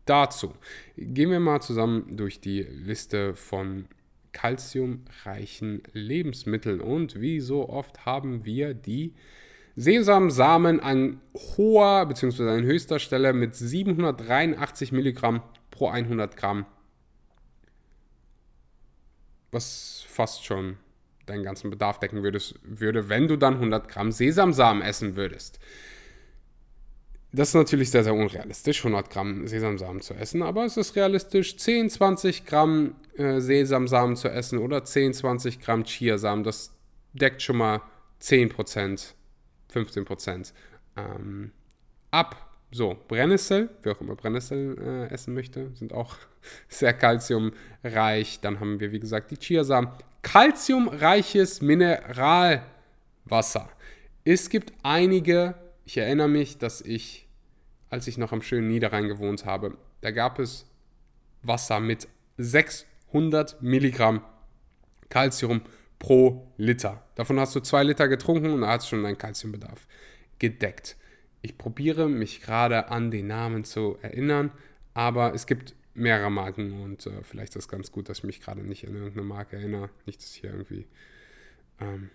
dazu. 0.06 0.54
Gehen 0.98 1.32
wir 1.32 1.40
mal 1.40 1.62
zusammen 1.62 2.18
durch 2.18 2.42
die 2.42 2.62
Liste 2.62 3.36
von 3.36 3.86
kalziumreichen 4.32 5.84
Lebensmitteln. 5.94 6.82
Und 6.82 7.20
wie 7.20 7.40
so 7.40 7.70
oft 7.70 8.06
haben 8.06 8.46
wir 8.46 8.74
die 8.74 9.14
Sesamsamen 9.76 10.80
an 10.80 11.22
hoher 11.36 12.06
bzw. 12.06 12.50
an 12.50 12.64
höchster 12.64 13.00
Stelle 13.00 13.34
mit 13.34 13.56
783 13.56 14.92
Milligramm 14.92 15.42
pro 15.72 15.88
100 15.88 16.36
Gramm. 16.36 16.66
Was 19.52 20.06
fast 20.08 20.46
schon 20.46 20.78
deinen 21.26 21.44
ganzen 21.44 21.70
Bedarf 21.70 22.00
decken 22.00 22.24
würdest, 22.24 22.56
würde, 22.64 23.10
wenn 23.10 23.28
du 23.28 23.38
dann 23.38 23.56
100 23.56 23.88
Gramm 23.88 24.12
Sesamsamen 24.12 24.82
essen 24.82 25.16
würdest. 25.16 25.60
Das 27.32 27.50
ist 27.50 27.54
natürlich 27.54 27.92
sehr, 27.92 28.04
sehr 28.04 28.16
unrealistisch, 28.16 28.80
100 28.80 29.10
Gramm 29.12 29.48
Sesamsamen 29.48 30.02
zu 30.02 30.16
essen, 30.16 30.42
aber 30.42 30.66
es 30.66 30.78
ist 30.78 30.96
realistisch, 30.96 31.58
10, 31.58 31.92
20 31.92 32.46
Gramm 32.46 32.96
äh, 33.18 33.40
Sesamsamen 33.40 34.16
zu 34.16 34.30
essen 34.30 34.58
oder 34.58 34.84
10, 34.84 35.14
20 35.14 35.62
Gramm 35.62 35.84
Chiasamen. 35.84 36.44
Das 36.44 36.74
deckt 37.14 37.44
schon 37.44 37.58
mal 37.58 37.82
10 38.18 38.50
Prozent, 38.50 39.14
15 39.70 40.06
Prozent 40.06 40.54
ähm, 40.98 41.52
ab. 42.10 42.49
So, 42.72 42.98
Brennnessel, 43.08 43.70
wer 43.82 43.94
auch 43.94 44.02
immer 44.02 44.16
Brennnessel 44.16 44.78
äh, 44.80 45.14
essen 45.14 45.34
möchte, 45.34 45.72
sind 45.76 45.94
auch 45.94 46.18
sehr 46.68 46.94
kalziumreich. 46.94 48.40
Dann 48.42 48.60
haben 48.60 48.80
wir, 48.80 48.92
wie 48.92 49.00
gesagt, 49.00 49.32
die 49.32 49.38
Chiasamen. 49.38 49.92
Kalziumreiches 50.22 51.62
Mineralwasser. 51.62 53.70
Es 54.24 54.50
gibt 54.50 54.74
einige 54.84 55.56
ich 55.90 55.98
erinnere 55.98 56.28
mich, 56.28 56.60
dass 56.60 56.82
ich, 56.82 57.28
als 57.90 58.06
ich 58.06 58.20
noch 58.20 58.32
am 58.32 58.44
schönen 58.44 58.68
Niederrhein 58.68 59.08
gewohnt 59.08 59.46
habe, 59.46 59.76
da 60.02 60.12
gab 60.12 60.38
es 60.38 60.68
Wasser 61.42 61.80
mit 61.80 62.08
600 62.38 63.60
Milligramm 63.64 64.22
Calcium 65.10 65.64
pro 65.98 66.54
Liter. 66.58 67.04
Davon 67.16 67.40
hast 67.40 67.56
du 67.56 67.60
zwei 67.62 67.82
Liter 67.82 68.08
getrunken 68.08 68.52
und 68.52 68.62
da 68.62 68.68
hast 68.68 68.86
du 68.86 68.90
schon 68.90 69.04
deinen 69.04 69.18
Calciumbedarf 69.18 69.88
gedeckt. 70.38 70.96
Ich 71.42 71.58
probiere 71.58 72.10
mich 72.10 72.42
gerade 72.42 72.90
an 72.90 73.12
den 73.12 73.28
Namen 73.28 73.64
zu 73.64 73.98
erinnern, 74.02 74.52
aber 74.94 75.34
es 75.34 75.46
gibt 75.46 75.76
mehrere 75.94 76.30
Marken 76.30 76.82
und 76.82 77.06
äh, 77.06 77.24
vielleicht 77.24 77.56
ist 77.56 77.64
es 77.64 77.68
ganz 77.68 77.92
gut, 77.92 78.10
dass 78.10 78.20
ich 78.20 78.24
mich 78.24 78.42
gerade 78.42 78.62
nicht 78.62 78.88
an 78.88 78.96
irgendeine 78.96 79.24
Marke 79.24 79.58
erinnere. 79.58 79.90
Nicht, 80.06 80.22
dass 80.22 80.32
ich 80.32 80.42
hier 80.42 80.52
irgendwie 80.52 80.88
ähm, 81.80 82.10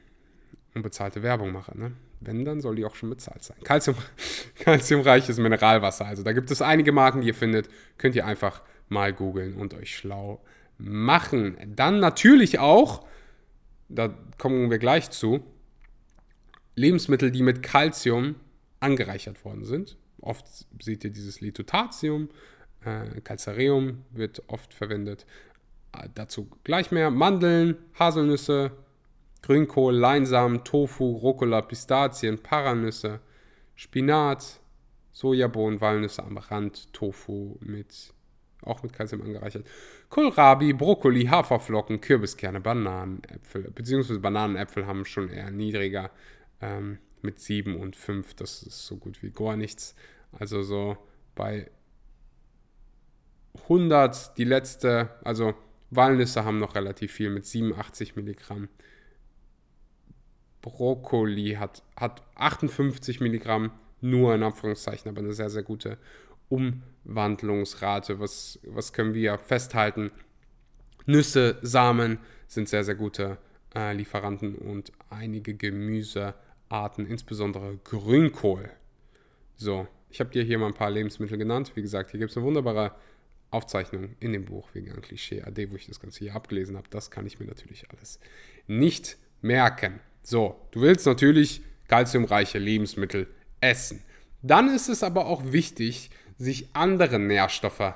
unbezahlte 0.75 1.23
Werbung 1.23 1.52
mache. 1.52 1.78
Ne? 1.78 1.93
Wenn, 2.21 2.45
dann 2.45 2.61
soll 2.61 2.76
die 2.76 2.85
auch 2.85 2.95
schon 2.95 3.11
bezahlt 3.11 3.43
sein. 3.43 3.57
Calcium, 3.64 3.97
calciumreiches 4.61 5.38
Mineralwasser. 5.38 6.07
Also 6.07 6.23
da 6.23 6.33
gibt 6.33 6.50
es 6.50 6.62
einige 6.62 6.93
Marken, 6.93 7.21
die 7.21 7.28
ihr 7.28 7.35
findet. 7.35 7.69
Könnt 7.99 8.14
ihr 8.16 8.26
einfach 8.26 8.62
mal 8.88 9.12
googeln 9.12 9.54
und 9.54 9.75
euch 9.75 9.97
schlau 9.97 10.43
machen. 10.78 11.57
Dann 11.76 12.00
natürlich 12.00 12.59
auch, 12.59 13.07
da 13.88 14.14
kommen 14.38 14.71
wir 14.71 14.78
gleich 14.78 15.11
zu, 15.11 15.45
Lebensmittel, 16.75 17.31
die 17.31 17.43
mit 17.43 17.62
Calcium 17.62 18.35
angereichert 18.84 19.44
worden 19.44 19.64
sind. 19.64 19.96
Oft 20.20 20.46
seht 20.80 21.04
ihr 21.04 21.10
dieses 21.10 21.40
Lithotatium, 21.40 22.28
äh, 22.84 23.20
Calcareum 23.20 24.04
wird 24.10 24.42
oft 24.48 24.72
verwendet. 24.72 25.26
Äh, 25.92 26.08
dazu 26.14 26.48
gleich 26.64 26.90
mehr. 26.90 27.10
Mandeln, 27.10 27.76
Haselnüsse, 27.98 28.72
Grünkohl, 29.42 29.94
Leinsamen, 29.94 30.64
Tofu, 30.64 31.16
Rucola, 31.16 31.62
Pistazien, 31.62 32.38
Paranüsse, 32.38 33.20
Spinat, 33.74 34.60
Sojabohnen, 35.12 35.80
Walnüsse 35.80 36.22
am 36.22 36.38
Rand, 36.38 36.92
Tofu 36.92 37.56
mit 37.60 38.12
auch 38.62 38.82
mit 38.82 38.94
Kalzium 38.94 39.20
angereichert. 39.20 39.66
Kohlrabi, 40.08 40.72
Brokkoli, 40.72 41.26
Haferflocken, 41.26 42.00
Kürbiskerne, 42.00 42.60
Bananenäpfel, 42.60 43.70
beziehungsweise 43.70 44.20
Bananenäpfel 44.20 44.86
haben 44.86 45.04
schon 45.04 45.28
eher 45.28 45.50
niedriger 45.50 46.10
ähm, 46.62 46.98
mit 47.25 47.40
7 47.40 47.76
und 47.76 47.97
5. 47.97 48.35
Das 48.35 48.62
ist 48.62 48.87
so 48.87 48.97
gut 48.97 49.23
wie 49.23 49.31
gar 49.31 49.57
nichts. 49.57 49.95
Also 50.33 50.62
so 50.62 50.97
bei 51.35 51.71
100 53.64 54.37
die 54.37 54.45
letzte, 54.45 55.11
also 55.25 55.54
Walnüsse 55.90 56.45
haben 56.45 56.59
noch 56.59 56.75
relativ 56.75 57.12
viel 57.12 57.31
mit 57.31 57.47
87 57.47 58.16
Milligramm. 58.16 58.69
Brokkoli 60.61 61.57
hat, 61.59 61.83
hat 61.97 62.23
58 62.37 63.21
Milligramm, 63.21 63.71
nur 64.00 64.35
in 64.35 64.43
Anführungszeichen, 64.43 65.11
aber 65.11 65.21
eine 65.21 65.33
sehr, 65.33 65.50
sehr 65.50 65.62
gute 65.62 65.99
Umwandlungsrate. 66.49 68.19
Was, 68.19 68.59
was 68.66 68.93
können 68.93 69.14
wir 69.14 69.38
festhalten? 69.38 70.11
Nüsse, 71.07 71.59
Samen 71.62 72.19
sind 72.47 72.69
sehr, 72.69 72.85
sehr 72.85 72.95
gute 72.95 73.38
äh, 73.75 73.93
Lieferanten 73.95 74.54
und 74.54 74.93
einige 75.11 75.54
Gemüsearten, 76.75 77.07
insbesondere 77.07 77.78
Grünkohl. 77.85 78.71
So, 79.57 79.87
ich 80.11 80.21
habe 80.21 80.31
dir 80.31 80.43
hier 80.43 80.59
mal 80.59 80.66
ein 80.66 80.75
paar 80.75 80.90
Lebensmittel 80.90 81.38
genannt. 81.38 81.73
Wie 81.75 81.83
gesagt, 81.83 82.11
hier 82.11 82.19
gibt 82.19 82.33
es 82.33 82.37
eine 82.37 82.45
wunderbare 82.45 82.93
Aufzeichnung 83.50 84.16
in 84.19 84.33
dem 84.33 84.45
Buch 84.45 84.69
Vegan 84.73 85.00
Klischee 85.00 85.43
AD, 85.43 85.71
wo 85.71 85.76
ich 85.76 85.87
das 85.87 86.00
Ganze 86.00 86.21
hier 86.21 86.35
abgelesen 86.35 86.76
habe. 86.76 86.88
Das 86.90 87.11
kann 87.11 87.26
ich 87.26 87.38
mir 87.38 87.47
natürlich 87.47 87.88
alles 87.90 88.19
nicht 88.66 89.16
merken. 89.40 90.00
So, 90.23 90.57
du 90.73 90.81
willst 90.81 91.07
natürlich 91.07 91.62
kalziumreiche 91.87 92.59
Lebensmittel 92.59 93.28
essen. 93.61 94.02
Dann 94.43 94.75
ist 94.75 94.88
es 94.88 95.02
aber 95.02 95.26
auch 95.26 95.52
wichtig, 95.52 96.11
sich 96.38 96.69
andere 96.73 97.21
Nährstoffe 97.21 97.95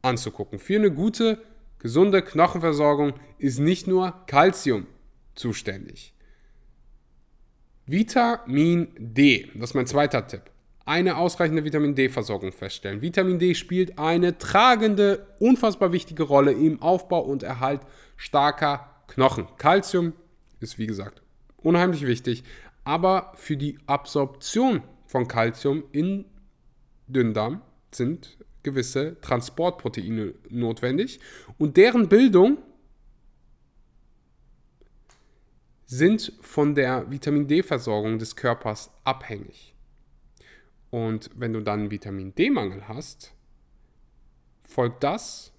anzugucken. 0.00 0.58
Für 0.58 0.76
eine 0.76 0.90
gute, 0.90 1.42
gesunde 1.78 2.22
Knochenversorgung 2.22 3.12
ist 3.38 3.58
nicht 3.58 3.86
nur 3.86 4.24
Kalzium 4.26 4.86
zuständig. 5.34 6.14
Vitamin 7.86 8.88
D, 8.96 9.48
das 9.54 9.70
ist 9.70 9.74
mein 9.74 9.86
zweiter 9.86 10.26
Tipp. 10.26 10.42
Eine 10.84 11.16
ausreichende 11.16 11.64
Vitamin 11.64 11.94
D-Versorgung 11.94 12.52
feststellen. 12.52 13.02
Vitamin 13.02 13.38
D 13.38 13.54
spielt 13.54 13.98
eine 13.98 14.38
tragende, 14.38 15.26
unfassbar 15.40 15.92
wichtige 15.92 16.22
Rolle 16.22 16.52
im 16.52 16.80
Aufbau 16.80 17.20
und 17.20 17.42
Erhalt 17.42 17.80
starker 18.16 19.02
Knochen. 19.08 19.46
Kalzium 19.58 20.12
ist 20.60 20.78
wie 20.78 20.86
gesagt 20.86 21.22
unheimlich 21.58 22.06
wichtig, 22.06 22.44
aber 22.84 23.32
für 23.36 23.56
die 23.56 23.78
Absorption 23.86 24.82
von 25.06 25.28
Kalzium 25.28 25.84
in 25.92 26.24
Dünndarm 27.06 27.62
sind 27.90 28.36
gewisse 28.62 29.20
Transportproteine 29.20 30.34
notwendig 30.50 31.20
und 31.58 31.76
deren 31.76 32.08
Bildung 32.08 32.58
sind 35.92 36.32
von 36.40 36.74
der 36.74 37.10
Vitamin 37.10 37.46
D-Versorgung 37.46 38.18
des 38.18 38.34
Körpers 38.34 38.90
abhängig. 39.04 39.74
Und 40.88 41.28
wenn 41.34 41.52
du 41.52 41.60
dann 41.60 41.90
Vitamin 41.90 42.34
D-Mangel 42.34 42.88
hast, 42.88 43.34
folgt 44.62 45.04
das 45.04 45.52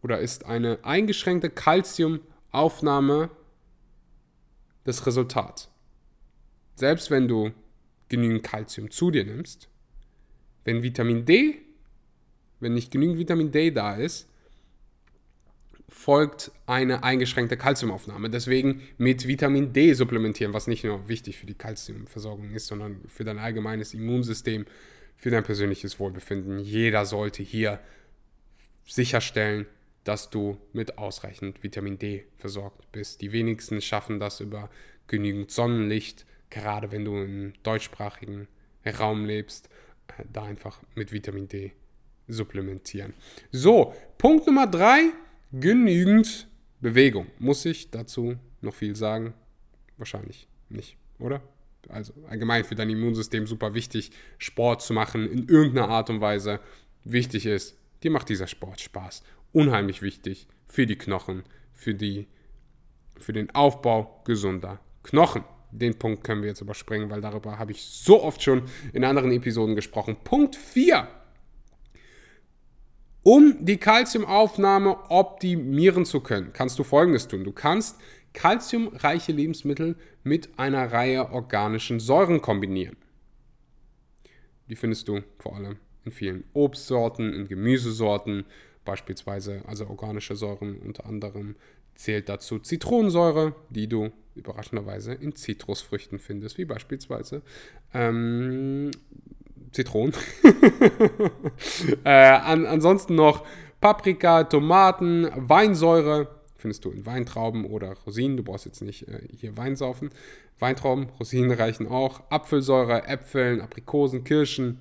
oder 0.00 0.18
ist 0.20 0.46
eine 0.46 0.78
eingeschränkte 0.82 1.50
Kalziumaufnahme 1.50 3.28
das 4.84 5.06
Resultat. 5.06 5.68
Selbst 6.76 7.10
wenn 7.10 7.28
du 7.28 7.50
genügend 8.08 8.42
Kalzium 8.42 8.90
zu 8.90 9.10
dir 9.10 9.26
nimmst, 9.26 9.68
wenn 10.64 10.82
Vitamin 10.82 11.26
D, 11.26 11.58
wenn 12.60 12.72
nicht 12.72 12.90
genügend 12.90 13.18
Vitamin 13.18 13.52
D 13.52 13.70
da 13.72 13.94
ist, 13.94 14.29
folgt 15.90 16.52
eine 16.66 17.02
eingeschränkte 17.02 17.56
Kalziumaufnahme. 17.56 18.30
Deswegen 18.30 18.82
mit 18.96 19.26
Vitamin 19.26 19.72
D 19.72 19.92
supplementieren, 19.92 20.54
was 20.54 20.66
nicht 20.66 20.84
nur 20.84 21.08
wichtig 21.08 21.36
für 21.36 21.46
die 21.46 21.54
Kalziumversorgung 21.54 22.50
ist, 22.52 22.68
sondern 22.68 23.00
für 23.08 23.24
dein 23.24 23.38
allgemeines 23.38 23.92
Immunsystem, 23.92 24.66
für 25.16 25.30
dein 25.30 25.44
persönliches 25.44 25.98
Wohlbefinden. 25.98 26.58
Jeder 26.58 27.04
sollte 27.04 27.42
hier 27.42 27.80
sicherstellen, 28.86 29.66
dass 30.04 30.30
du 30.30 30.58
mit 30.72 30.96
ausreichend 30.96 31.62
Vitamin 31.62 31.98
D 31.98 32.24
versorgt 32.38 32.90
bist. 32.92 33.20
Die 33.20 33.32
wenigsten 33.32 33.82
schaffen 33.82 34.18
das 34.18 34.40
über 34.40 34.70
genügend 35.08 35.50
Sonnenlicht, 35.50 36.24
gerade 36.48 36.90
wenn 36.92 37.04
du 37.04 37.16
im 37.16 37.52
deutschsprachigen 37.62 38.48
Raum 38.98 39.24
lebst, 39.26 39.68
äh, 40.08 40.24
da 40.32 40.44
einfach 40.44 40.80
mit 40.94 41.12
Vitamin 41.12 41.48
D 41.48 41.72
supplementieren. 42.28 43.12
So, 43.50 43.94
Punkt 44.16 44.46
Nummer 44.46 44.66
drei, 44.66 45.10
genügend 45.52 46.48
Bewegung. 46.80 47.26
Muss 47.38 47.64
ich 47.64 47.90
dazu 47.90 48.36
noch 48.60 48.74
viel 48.74 48.96
sagen? 48.96 49.34
Wahrscheinlich 49.96 50.48
nicht, 50.68 50.96
oder? 51.18 51.42
Also 51.88 52.12
allgemein 52.28 52.64
für 52.64 52.74
dein 52.74 52.90
Immunsystem 52.90 53.46
super 53.46 53.74
wichtig, 53.74 54.12
Sport 54.38 54.82
zu 54.82 54.92
machen 54.92 55.28
in 55.30 55.48
irgendeiner 55.48 55.88
Art 55.88 56.10
und 56.10 56.20
Weise. 56.20 56.60
Wichtig 57.04 57.46
ist, 57.46 57.76
dir 58.02 58.10
macht 58.10 58.28
dieser 58.28 58.46
Sport 58.46 58.80
Spaß. 58.80 59.22
Unheimlich 59.52 60.02
wichtig 60.02 60.46
für 60.66 60.86
die 60.86 60.96
Knochen, 60.96 61.42
für, 61.72 61.94
die, 61.94 62.28
für 63.18 63.32
den 63.32 63.50
Aufbau 63.54 64.22
gesunder 64.24 64.80
Knochen. 65.02 65.44
Den 65.72 65.98
Punkt 65.98 66.24
können 66.24 66.42
wir 66.42 66.48
jetzt 66.48 66.60
überspringen, 66.60 67.10
weil 67.10 67.20
darüber 67.20 67.58
habe 67.58 67.72
ich 67.72 67.82
so 67.84 68.22
oft 68.22 68.42
schon 68.42 68.62
in 68.92 69.04
anderen 69.04 69.30
Episoden 69.32 69.74
gesprochen. 69.74 70.16
Punkt 70.22 70.56
4. 70.56 71.08
Um 73.22 73.64
die 73.64 73.76
Kalziumaufnahme 73.76 74.96
optimieren 75.10 76.06
zu 76.06 76.20
können, 76.20 76.52
kannst 76.52 76.78
du 76.78 76.84
folgendes 76.84 77.28
tun. 77.28 77.44
Du 77.44 77.52
kannst 77.52 77.98
kalziumreiche 78.32 79.32
Lebensmittel 79.32 79.96
mit 80.22 80.58
einer 80.58 80.90
Reihe 80.92 81.30
organischen 81.30 82.00
Säuren 82.00 82.40
kombinieren. 82.40 82.96
Die 84.68 84.76
findest 84.76 85.08
du 85.08 85.20
vor 85.38 85.56
allem 85.56 85.76
in 86.04 86.12
vielen 86.12 86.44
Obstsorten, 86.54 87.34
in 87.34 87.48
Gemüsesorten, 87.48 88.44
beispielsweise 88.84 89.62
also 89.66 89.88
organische 89.88 90.36
Säuren 90.36 90.78
unter 90.78 91.04
anderem 91.04 91.56
zählt 91.94 92.28
dazu 92.30 92.58
Zitronensäure, 92.58 93.54
die 93.68 93.88
du 93.88 94.10
überraschenderweise 94.34 95.12
in 95.12 95.34
Zitrusfrüchten 95.34 96.18
findest, 96.18 96.56
wie 96.56 96.64
beispielsweise 96.64 97.42
ähm, 97.92 98.90
Zitronen. 99.72 100.14
äh, 102.04 102.10
an, 102.10 102.66
ansonsten 102.66 103.14
noch 103.14 103.44
Paprika, 103.80 104.44
Tomaten, 104.44 105.28
Weinsäure 105.34 106.28
findest 106.56 106.84
du 106.84 106.90
in 106.90 107.06
Weintrauben 107.06 107.64
oder 107.64 107.94
Rosinen. 108.06 108.36
Du 108.36 108.42
brauchst 108.42 108.66
jetzt 108.66 108.82
nicht 108.82 109.08
äh, 109.08 109.26
hier 109.34 109.56
Wein 109.56 109.76
saufen. 109.76 110.10
Weintrauben, 110.58 111.08
Rosinen 111.18 111.52
reichen 111.52 111.88
auch. 111.88 112.22
Apfelsäure, 112.30 113.06
Äpfeln, 113.06 113.60
Aprikosen, 113.60 114.24
Kirschen. 114.24 114.80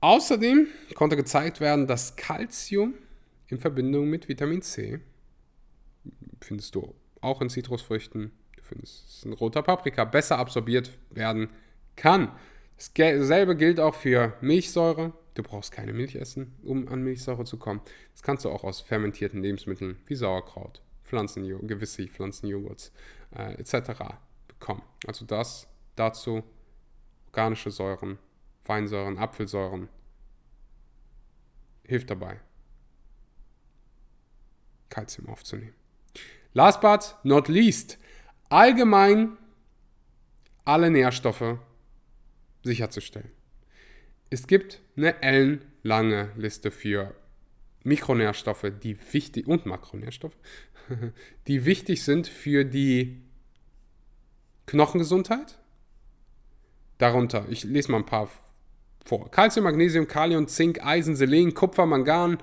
Außerdem 0.00 0.68
konnte 0.94 1.16
gezeigt 1.16 1.60
werden, 1.60 1.88
dass 1.88 2.14
Calcium 2.14 2.94
in 3.48 3.58
Verbindung 3.58 4.08
mit 4.08 4.28
Vitamin 4.28 4.62
C 4.62 5.00
findest 6.40 6.76
du 6.76 6.94
auch 7.20 7.42
in 7.42 7.50
Zitrusfrüchten, 7.50 8.30
du 8.56 8.62
findest 8.62 9.08
es 9.08 9.24
in 9.24 9.32
roter 9.32 9.62
Paprika, 9.62 10.04
besser 10.04 10.38
absorbiert 10.38 10.96
werden 11.10 11.48
kann. 11.98 12.32
Dasselbe 12.96 13.56
gilt 13.56 13.80
auch 13.80 13.94
für 13.94 14.34
Milchsäure. 14.40 15.12
Du 15.34 15.42
brauchst 15.42 15.72
keine 15.72 15.92
Milch 15.92 16.14
essen, 16.14 16.54
um 16.62 16.88
an 16.88 17.02
Milchsäure 17.02 17.44
zu 17.44 17.58
kommen. 17.58 17.80
Das 18.12 18.22
kannst 18.22 18.44
du 18.44 18.50
auch 18.50 18.64
aus 18.64 18.80
fermentierten 18.80 19.42
Lebensmitteln 19.42 19.98
wie 20.06 20.14
Sauerkraut, 20.14 20.80
Pflanzenjo 21.04 21.58
gewisse 21.58 22.06
Pflanzenjoghurts 22.06 22.92
äh, 23.36 23.54
etc. 23.54 24.02
bekommen. 24.48 24.82
Also 25.06 25.26
das 25.26 25.68
dazu 25.96 26.42
organische 27.26 27.70
Säuren, 27.70 28.18
Weinsäuren, 28.64 29.18
Apfelsäuren 29.18 29.88
hilft 31.84 32.10
dabei, 32.10 32.40
Kalzium 34.88 35.28
aufzunehmen. 35.28 35.74
Last 36.52 36.80
but 36.80 37.16
not 37.22 37.48
least, 37.48 37.98
allgemein 38.48 39.36
alle 40.64 40.90
Nährstoffe 40.90 41.58
sicherzustellen. 42.62 43.30
Es 44.30 44.46
gibt 44.46 44.80
eine 44.96 45.22
ellenlange 45.22 46.30
Liste 46.36 46.70
für 46.70 47.14
Mikronährstoffe, 47.84 48.66
die 48.82 48.96
wichtig 49.12 49.46
und 49.46 49.66
Makronährstoffe, 49.66 50.36
die 51.46 51.64
wichtig 51.64 52.04
sind 52.04 52.28
für 52.28 52.64
die 52.64 53.22
Knochengesundheit. 54.66 55.58
Darunter, 56.98 57.46
ich 57.48 57.64
lese 57.64 57.92
mal 57.92 57.98
ein 57.98 58.06
paar 58.06 58.30
vor. 59.04 59.30
Calcium, 59.30 59.64
Magnesium, 59.64 60.06
Kalium, 60.06 60.46
Zink, 60.48 60.84
Eisen, 60.84 61.16
Selen, 61.16 61.54
Kupfer, 61.54 61.86
Mangan, 61.86 62.38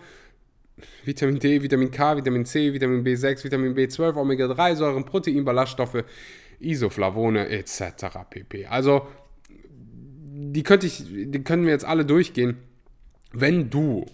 Vitamin 1.03 1.39
D, 1.39 1.61
Vitamin 1.61 1.91
K, 1.91 2.17
Vitamin 2.17 2.45
C, 2.45 2.73
Vitamin 2.73 3.03
B6, 3.03 3.43
Vitamin 3.43 3.75
B12, 3.75 4.15
Omega-3-Säuren, 4.15 5.05
Protein, 5.05 5.45
Ballaststoffe, 5.45 6.03
Isoflavone 6.59 7.47
etc. 7.49 8.07
pp. 8.29 8.65
Also 8.65 9.07
die, 10.55 10.63
könnte 10.63 10.87
ich, 10.87 11.03
die 11.05 11.43
können 11.43 11.65
wir 11.65 11.73
jetzt 11.73 11.85
alle 11.85 12.05
durchgehen. 12.05 12.57
Wenn 13.31 13.69
du 13.69 14.05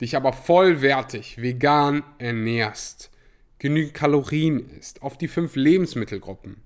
dich 0.00 0.16
aber 0.16 0.32
vollwertig 0.32 1.40
vegan 1.40 2.02
ernährst, 2.18 3.10
genügend 3.58 3.94
Kalorien 3.94 4.68
isst, 4.70 5.02
auf 5.02 5.16
die 5.16 5.28
fünf 5.28 5.54
Lebensmittelgruppen 5.54 6.62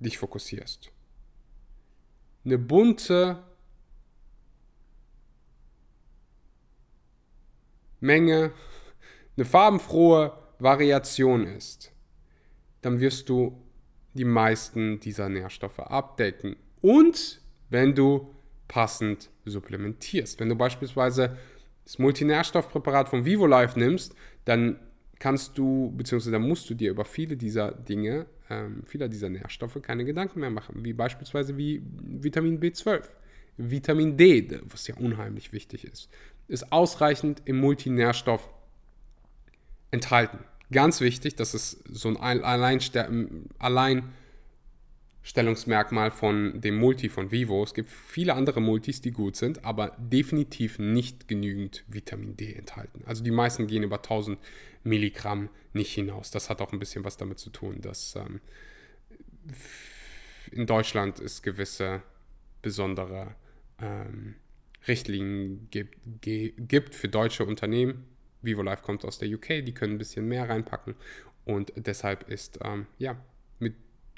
dich 0.00 0.18
fokussierst, 0.18 0.90
eine 2.44 2.58
bunte 2.58 3.44
Menge, 8.00 8.52
eine 9.36 9.44
farbenfrohe 9.44 10.36
Variation 10.58 11.46
ist, 11.46 11.92
dann 12.80 12.98
wirst 12.98 13.28
du 13.28 13.62
die 14.14 14.24
meisten 14.24 14.98
dieser 15.00 15.28
Nährstoffe 15.28 15.78
abdecken. 15.78 16.56
Und 16.80 17.40
wenn 17.68 17.94
du 17.94 18.34
passend 18.70 19.30
supplementierst. 19.46 20.38
Wenn 20.38 20.48
du 20.48 20.54
beispielsweise 20.54 21.36
das 21.84 21.98
Multinährstoffpräparat 21.98 23.08
von 23.08 23.24
VivoLife 23.24 23.76
nimmst, 23.76 24.14
dann 24.44 24.78
kannst 25.18 25.58
du, 25.58 25.92
beziehungsweise 25.96 26.30
dann 26.30 26.46
musst 26.46 26.70
du 26.70 26.74
dir 26.74 26.90
über 26.90 27.04
viele 27.04 27.36
dieser 27.36 27.72
Dinge, 27.72 28.26
ähm, 28.48 28.84
vieler 28.86 29.08
dieser 29.08 29.28
Nährstoffe 29.28 29.82
keine 29.82 30.04
Gedanken 30.04 30.38
mehr 30.38 30.50
machen, 30.50 30.84
wie 30.84 30.92
beispielsweise 30.92 31.56
wie 31.56 31.82
Vitamin 31.84 32.60
B12. 32.60 33.02
Vitamin 33.56 34.16
D, 34.16 34.60
was 34.68 34.86
ja 34.86 34.94
unheimlich 34.94 35.52
wichtig 35.52 35.84
ist, 35.84 36.08
ist 36.46 36.72
ausreichend 36.72 37.42
im 37.44 37.58
Multinährstoff 37.58 38.48
enthalten. 39.90 40.38
Ganz 40.70 41.00
wichtig, 41.00 41.34
das 41.34 41.54
ist 41.54 41.82
so 41.92 42.08
ein 42.08 42.16
Alleinstellungsmerkmal 45.22 46.10
von 46.10 46.60
dem 46.60 46.76
Multi 46.78 47.08
von 47.08 47.30
Vivo. 47.30 47.62
Es 47.62 47.74
gibt 47.74 47.90
viele 47.90 48.34
andere 48.34 48.60
Multis, 48.60 49.00
die 49.00 49.10
gut 49.10 49.36
sind, 49.36 49.64
aber 49.64 49.96
definitiv 49.98 50.78
nicht 50.78 51.28
genügend 51.28 51.84
Vitamin 51.88 52.36
D 52.36 52.54
enthalten. 52.54 53.02
Also 53.04 53.22
die 53.22 53.30
meisten 53.30 53.66
gehen 53.66 53.82
über 53.82 53.96
1000 53.96 54.38
Milligramm 54.82 55.50
nicht 55.72 55.92
hinaus. 55.92 56.30
Das 56.30 56.48
hat 56.48 56.60
auch 56.60 56.72
ein 56.72 56.78
bisschen 56.78 57.04
was 57.04 57.16
damit 57.16 57.38
zu 57.38 57.50
tun, 57.50 57.80
dass 57.80 58.16
ähm, 58.16 58.40
in 60.50 60.66
Deutschland 60.66 61.20
es 61.20 61.42
gewisse 61.42 62.02
besondere 62.62 63.34
ähm, 63.80 64.36
Richtlinien 64.88 65.68
gibt, 65.70 65.98
gibt 66.22 66.94
für 66.94 67.08
deutsche 67.08 67.44
Unternehmen, 67.44 68.06
Vivo 68.42 68.62
Life 68.62 68.82
kommt 68.82 69.04
aus 69.04 69.18
der 69.18 69.28
UK, 69.28 69.64
die 69.66 69.74
können 69.74 69.94
ein 69.94 69.98
bisschen 69.98 70.26
mehr 70.26 70.48
reinpacken. 70.48 70.94
Und 71.44 71.72
deshalb 71.76 72.28
ist 72.30 72.58
ähm, 72.62 72.86
ja 72.98 73.16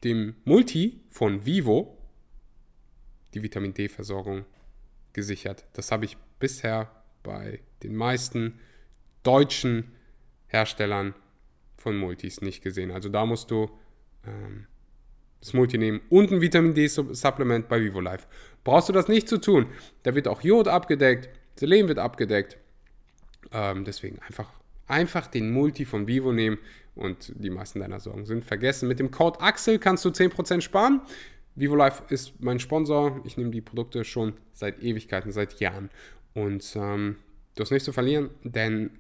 dem 0.05 0.35
Multi 0.45 1.01
von 1.09 1.45
Vivo 1.47 1.99
die 3.35 3.43
Vitamin 3.43 3.73
D-Versorgung 3.73 4.45
gesichert. 5.13 5.65
Das 5.73 5.91
habe 5.91 6.05
ich 6.05 6.17
bisher 6.39 6.91
bei 7.23 7.61
den 7.83 7.95
meisten 7.95 8.59
deutschen 9.23 9.93
Herstellern 10.49 11.15
von 11.77 11.97
Multis 11.97 12.41
nicht 12.41 12.63
gesehen. 12.63 12.91
Also 12.91 13.09
da 13.09 13.25
musst 13.25 13.51
du 13.51 13.71
ähm, 14.27 14.67
das 15.41 15.53
Multi 15.55 15.79
nehmen 15.79 16.01
und 16.11 16.31
ein 16.31 16.41
Vitamin 16.41 16.75
D-Supplement 16.75 17.69
bei 17.69 17.81
Vivo 17.81 18.01
Life. 18.01 18.27
Brauchst 18.65 18.89
du 18.89 18.93
das 18.93 19.09
nicht 19.09 19.29
zu 19.29 19.39
tun, 19.39 19.67
da 20.03 20.15
wird 20.15 20.29
auch 20.29 20.43
Jod 20.43 20.69
abgedeckt, 20.69 21.29
Selen 21.57 21.89
wird 21.89 21.99
abgedeckt 21.99 22.59
ähm, 23.51 23.85
deswegen 23.85 24.19
einfach, 24.21 24.51
einfach 24.87 25.27
den 25.27 25.51
Multi 25.51 25.85
von 25.85 26.07
Vivo 26.07 26.33
nehmen 26.33 26.59
und 26.95 27.33
die 27.37 27.51
meisten 27.51 27.81
deiner 27.81 28.01
Sorgen 28.01 28.27
sind 28.27 28.45
vergessen. 28.45 28.89
Mit 28.89 28.99
dem 28.99 29.11
Code 29.11 29.41
Axel 29.41 29.79
kannst 29.79 30.05
du 30.05 30.11
10% 30.11 30.61
sparen. 30.61 31.01
Vivo 31.55 31.75
Life 31.75 32.03
ist 32.09 32.41
mein 32.41 32.59
Sponsor. 32.59 33.21
Ich 33.25 33.37
nehme 33.37 33.51
die 33.51 33.61
Produkte 33.61 34.05
schon 34.05 34.35
seit 34.53 34.83
Ewigkeiten, 34.83 35.33
seit 35.33 35.61
Jahren. 35.61 35.91
Und 36.35 36.77
ähm, 36.77 37.17
du 37.55 37.63
hast 37.63 37.71
nichts 37.71 37.85
zu 37.85 37.93
verlieren, 37.93 38.31
denn 38.43 38.91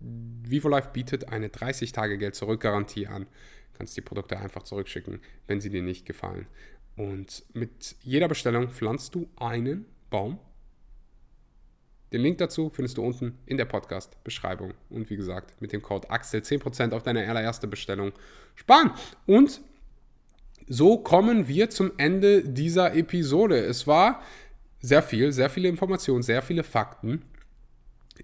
Vivo 0.00 0.68
Life 0.68 0.90
bietet 0.92 1.28
eine 1.28 1.48
30-Tage-Geld-Zurück-Garantie 1.48 3.06
an. 3.06 3.22
Du 3.22 3.78
kannst 3.78 3.96
die 3.96 4.02
Produkte 4.02 4.38
einfach 4.38 4.62
zurückschicken, 4.62 5.20
wenn 5.46 5.60
sie 5.60 5.70
dir 5.70 5.82
nicht 5.82 6.06
gefallen. 6.06 6.46
Und 6.96 7.44
mit 7.54 7.96
jeder 8.02 8.28
Bestellung 8.28 8.70
pflanzt 8.70 9.14
du 9.14 9.28
einen 9.36 9.86
Baum 10.10 10.38
den 12.14 12.22
Link 12.22 12.38
dazu 12.38 12.70
findest 12.72 12.96
du 12.96 13.02
unten 13.02 13.36
in 13.44 13.56
der 13.56 13.64
Podcast-Beschreibung. 13.64 14.72
Und 14.88 15.10
wie 15.10 15.16
gesagt, 15.16 15.60
mit 15.60 15.72
dem 15.72 15.82
Code 15.82 16.08
Axel 16.10 16.42
10% 16.42 16.92
auf 16.92 17.02
deine 17.02 17.28
allererste 17.28 17.66
Bestellung 17.66 18.12
sparen. 18.54 18.92
Und 19.26 19.60
so 20.68 20.98
kommen 20.98 21.48
wir 21.48 21.70
zum 21.70 21.90
Ende 21.96 22.44
dieser 22.44 22.94
Episode. 22.94 23.58
Es 23.58 23.88
war 23.88 24.22
sehr 24.78 25.02
viel, 25.02 25.32
sehr 25.32 25.50
viele 25.50 25.68
Informationen, 25.68 26.22
sehr 26.22 26.40
viele 26.40 26.62
Fakten. 26.62 27.22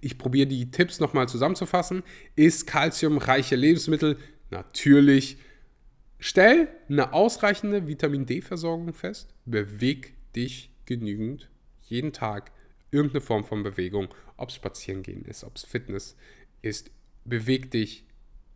Ich 0.00 0.18
probiere 0.18 0.46
die 0.46 0.70
Tipps 0.70 1.00
nochmal 1.00 1.29
zusammenzufassen. 1.29 2.05
Ist 2.37 2.68
kalziumreiche 2.68 3.57
Lebensmittel 3.57 4.18
natürlich. 4.50 5.38
Stell 6.20 6.68
eine 6.88 7.12
ausreichende 7.12 7.88
Vitamin 7.88 8.24
D-Versorgung 8.24 8.94
fest. 8.94 9.35
Beweg 9.46 10.14
dich 10.37 10.70
genügend 10.87 11.50
jeden 11.81 12.12
Tag 12.12 12.53
irgendeine 12.90 13.20
Form 13.20 13.44
von 13.44 13.62
Bewegung, 13.62 14.09
ob 14.37 14.48
es 14.48 14.55
Spazierengehen 14.55 15.24
ist, 15.24 15.44
ob 15.44 15.57
es 15.57 15.64
Fitness 15.64 16.16
ist, 16.62 16.90
beweg 17.24 17.70
dich, 17.70 18.05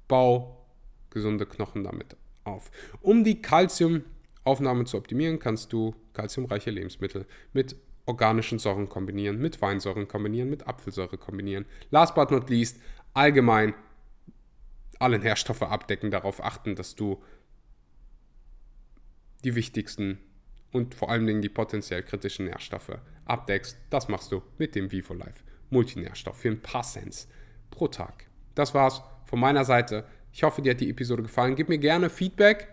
bau 0.09 0.67
gesunde 1.11 1.47
Knochen 1.47 1.85
damit 1.85 2.17
auf. 2.45 2.71
Um 3.01 3.25
die 3.25 3.41
Kalziumaufnahme 3.41 4.85
zu 4.85 4.97
optimieren, 4.97 5.39
kannst 5.39 5.73
du 5.73 5.95
kalziumreiche 6.13 6.71
Lebensmittel 6.71 7.27
mit 7.53 7.77
organischen 8.07 8.59
Säuren 8.59 8.89
kombinieren, 8.89 9.39
mit 9.39 9.63
Weinsäuren 9.63 10.09
kombinieren, 10.09 10.51
mit 10.51 10.67
Apfelsäure 10.67 11.17
kombinieren. 11.17 11.65
Last 11.91 12.15
but 12.15 12.31
not 12.31 12.51
least, 12.51 12.79
allgemein 13.15 13.75
alle 14.99 15.19
Nährstoffe 15.19 15.63
abdecken, 15.63 16.11
darauf 16.11 16.43
achten, 16.43 16.77
dass 16.77 16.95
du 16.95 17.23
die 19.45 19.55
wichtigsten 19.55 20.19
und 20.75 20.95
vor 20.95 21.09
allen 21.09 21.27
Dingen 21.27 21.41
die 21.41 21.49
potenziell 21.49 22.03
kritischen 22.03 22.47
Nährstoffe 22.47 22.99
abdeckst. 23.27 23.79
Das 23.91 24.09
machst 24.09 24.33
du 24.33 24.43
mit 24.59 24.75
dem 24.75 24.91
VivoLife 24.91 25.45
Multinährstoff 25.71 26.37
für 26.37 26.49
ein 26.49 26.61
paar 26.61 26.83
Cents 26.83 27.29
pro 27.71 27.87
Tag. 27.87 28.27
Das 28.57 28.75
war's 28.75 29.03
von 29.25 29.39
meiner 29.39 29.65
Seite. 29.65 30.05
Ich 30.33 30.43
hoffe, 30.43 30.63
dir 30.63 30.73
hat 30.73 30.81
die 30.81 30.91
Episode 30.91 31.23
gefallen. 31.23 31.55
Gib 31.55 31.69
mir 31.69 31.79
gerne 31.79 32.11
Feedback 32.11 32.69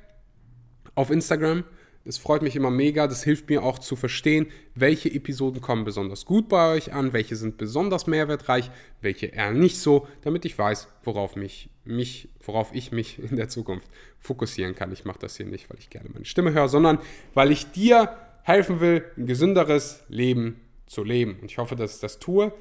auf 0.96 1.12
Instagram. 1.12 1.64
Das 2.04 2.18
freut 2.18 2.42
mich 2.42 2.56
immer 2.56 2.72
mega. 2.72 3.08
Das 3.08 3.24
hilft 3.24 3.50
mir 3.50 3.64
auch 3.64 3.78
zu 3.78 3.96
verstehen, 3.96 4.48
welche 4.74 5.14
Episoden 5.14 5.62
kommen 5.62 5.86
besonders 5.86 6.26
gut 6.26 6.50
bei 6.50 6.74
euch 6.74 6.94
an, 6.94 7.14
welche 7.14 7.36
sind 7.36 7.58
besonders 7.58 8.08
mehrwertreich, 8.08 8.72
welche 9.02 9.28
eher 9.28 9.52
nicht 9.52 9.78
so, 9.78 10.08
damit 10.22 10.46
ich 10.46 10.58
weiß, 10.58 10.88
worauf, 11.04 11.36
mich, 11.36 11.70
mich, 11.86 12.30
worauf 12.44 12.74
ich 12.74 12.92
mich 12.92 13.20
in 13.32 13.36
der 13.36 13.50
Zukunft 13.50 13.88
fokussieren 14.20 14.76
kann. 14.76 14.92
Ich 14.92 15.06
mache 15.06 15.20
das 15.20 15.38
hier 15.38 15.46
nicht, 15.46 15.70
weil 15.70 15.78
ich 15.80 15.90
gerne 15.90 16.10
meine 16.12 16.26
Stimme 16.26 16.54
höre, 16.54 16.70
sondern 16.70 17.00
weil 17.34 17.52
ich 17.52 17.72
dir 17.72 18.18
helfen 18.44 18.80
will, 18.80 19.06
ein 19.18 19.28
gesünderes 19.28 20.04
Leben 20.10 20.60
zu 20.88 21.04
leben. 21.04 21.38
Und 21.42 21.52
ich 21.52 21.60
hoffe, 21.60 21.76
dass 21.76 21.96
ich 21.96 22.02
das 22.02 22.20
tue. 22.20 22.52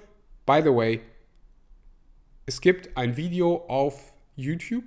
By 0.44 0.60
the 0.62 0.74
way, 0.74 1.00
es 2.44 2.60
gibt 2.60 2.96
ein 2.96 3.16
Video 3.16 3.64
auf 3.68 4.12
YouTube 4.36 4.84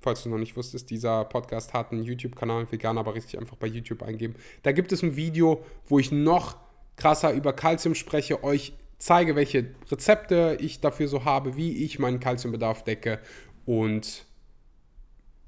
falls 0.00 0.22
du 0.22 0.28
noch 0.28 0.38
nicht 0.38 0.56
wusstest, 0.56 0.90
dieser 0.90 1.24
Podcast 1.24 1.74
hat 1.74 1.92
einen 1.92 2.02
YouTube-Kanal, 2.02 2.70
vegan, 2.70 2.98
aber 2.98 3.14
richtig 3.14 3.38
einfach 3.38 3.56
bei 3.56 3.66
YouTube 3.66 4.02
eingeben. 4.02 4.34
Da 4.62 4.72
gibt 4.72 4.92
es 4.92 5.02
ein 5.02 5.16
Video, 5.16 5.64
wo 5.86 5.98
ich 5.98 6.12
noch 6.12 6.56
krasser 6.96 7.32
über 7.32 7.52
Kalzium 7.52 7.94
spreche, 7.94 8.42
euch 8.42 8.72
zeige, 8.98 9.36
welche 9.36 9.66
Rezepte 9.90 10.58
ich 10.60 10.80
dafür 10.80 11.08
so 11.08 11.24
habe, 11.24 11.56
wie 11.56 11.84
ich 11.84 11.98
meinen 11.98 12.20
Kalziumbedarf 12.20 12.84
decke 12.84 13.20
und 13.64 14.26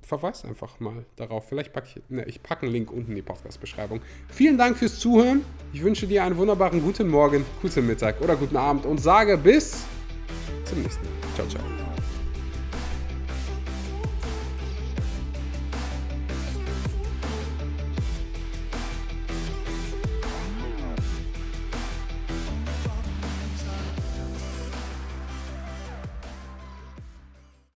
verweise 0.02 0.48
einfach 0.48 0.80
mal 0.80 1.04
darauf. 1.16 1.48
Vielleicht 1.48 1.72
packe 1.72 1.88
ich, 1.88 2.02
ne, 2.08 2.24
ich 2.26 2.42
packe 2.42 2.62
einen 2.62 2.72
Link 2.72 2.90
unten 2.90 3.10
in 3.10 3.16
die 3.16 3.22
Podcast-Beschreibung. 3.22 4.00
Vielen 4.28 4.58
Dank 4.58 4.76
fürs 4.76 4.98
Zuhören. 4.98 5.44
Ich 5.72 5.82
wünsche 5.82 6.06
dir 6.06 6.24
einen 6.24 6.36
wunderbaren 6.36 6.82
guten 6.82 7.08
Morgen, 7.08 7.44
guten 7.62 7.86
Mittag 7.86 8.20
oder 8.20 8.36
guten 8.36 8.56
Abend 8.56 8.86
und 8.86 8.98
sage 8.98 9.36
bis 9.38 9.84
zum 10.64 10.82
nächsten 10.82 11.04
Mal. 11.04 11.34
Ciao, 11.34 11.48
ciao. 11.48 11.89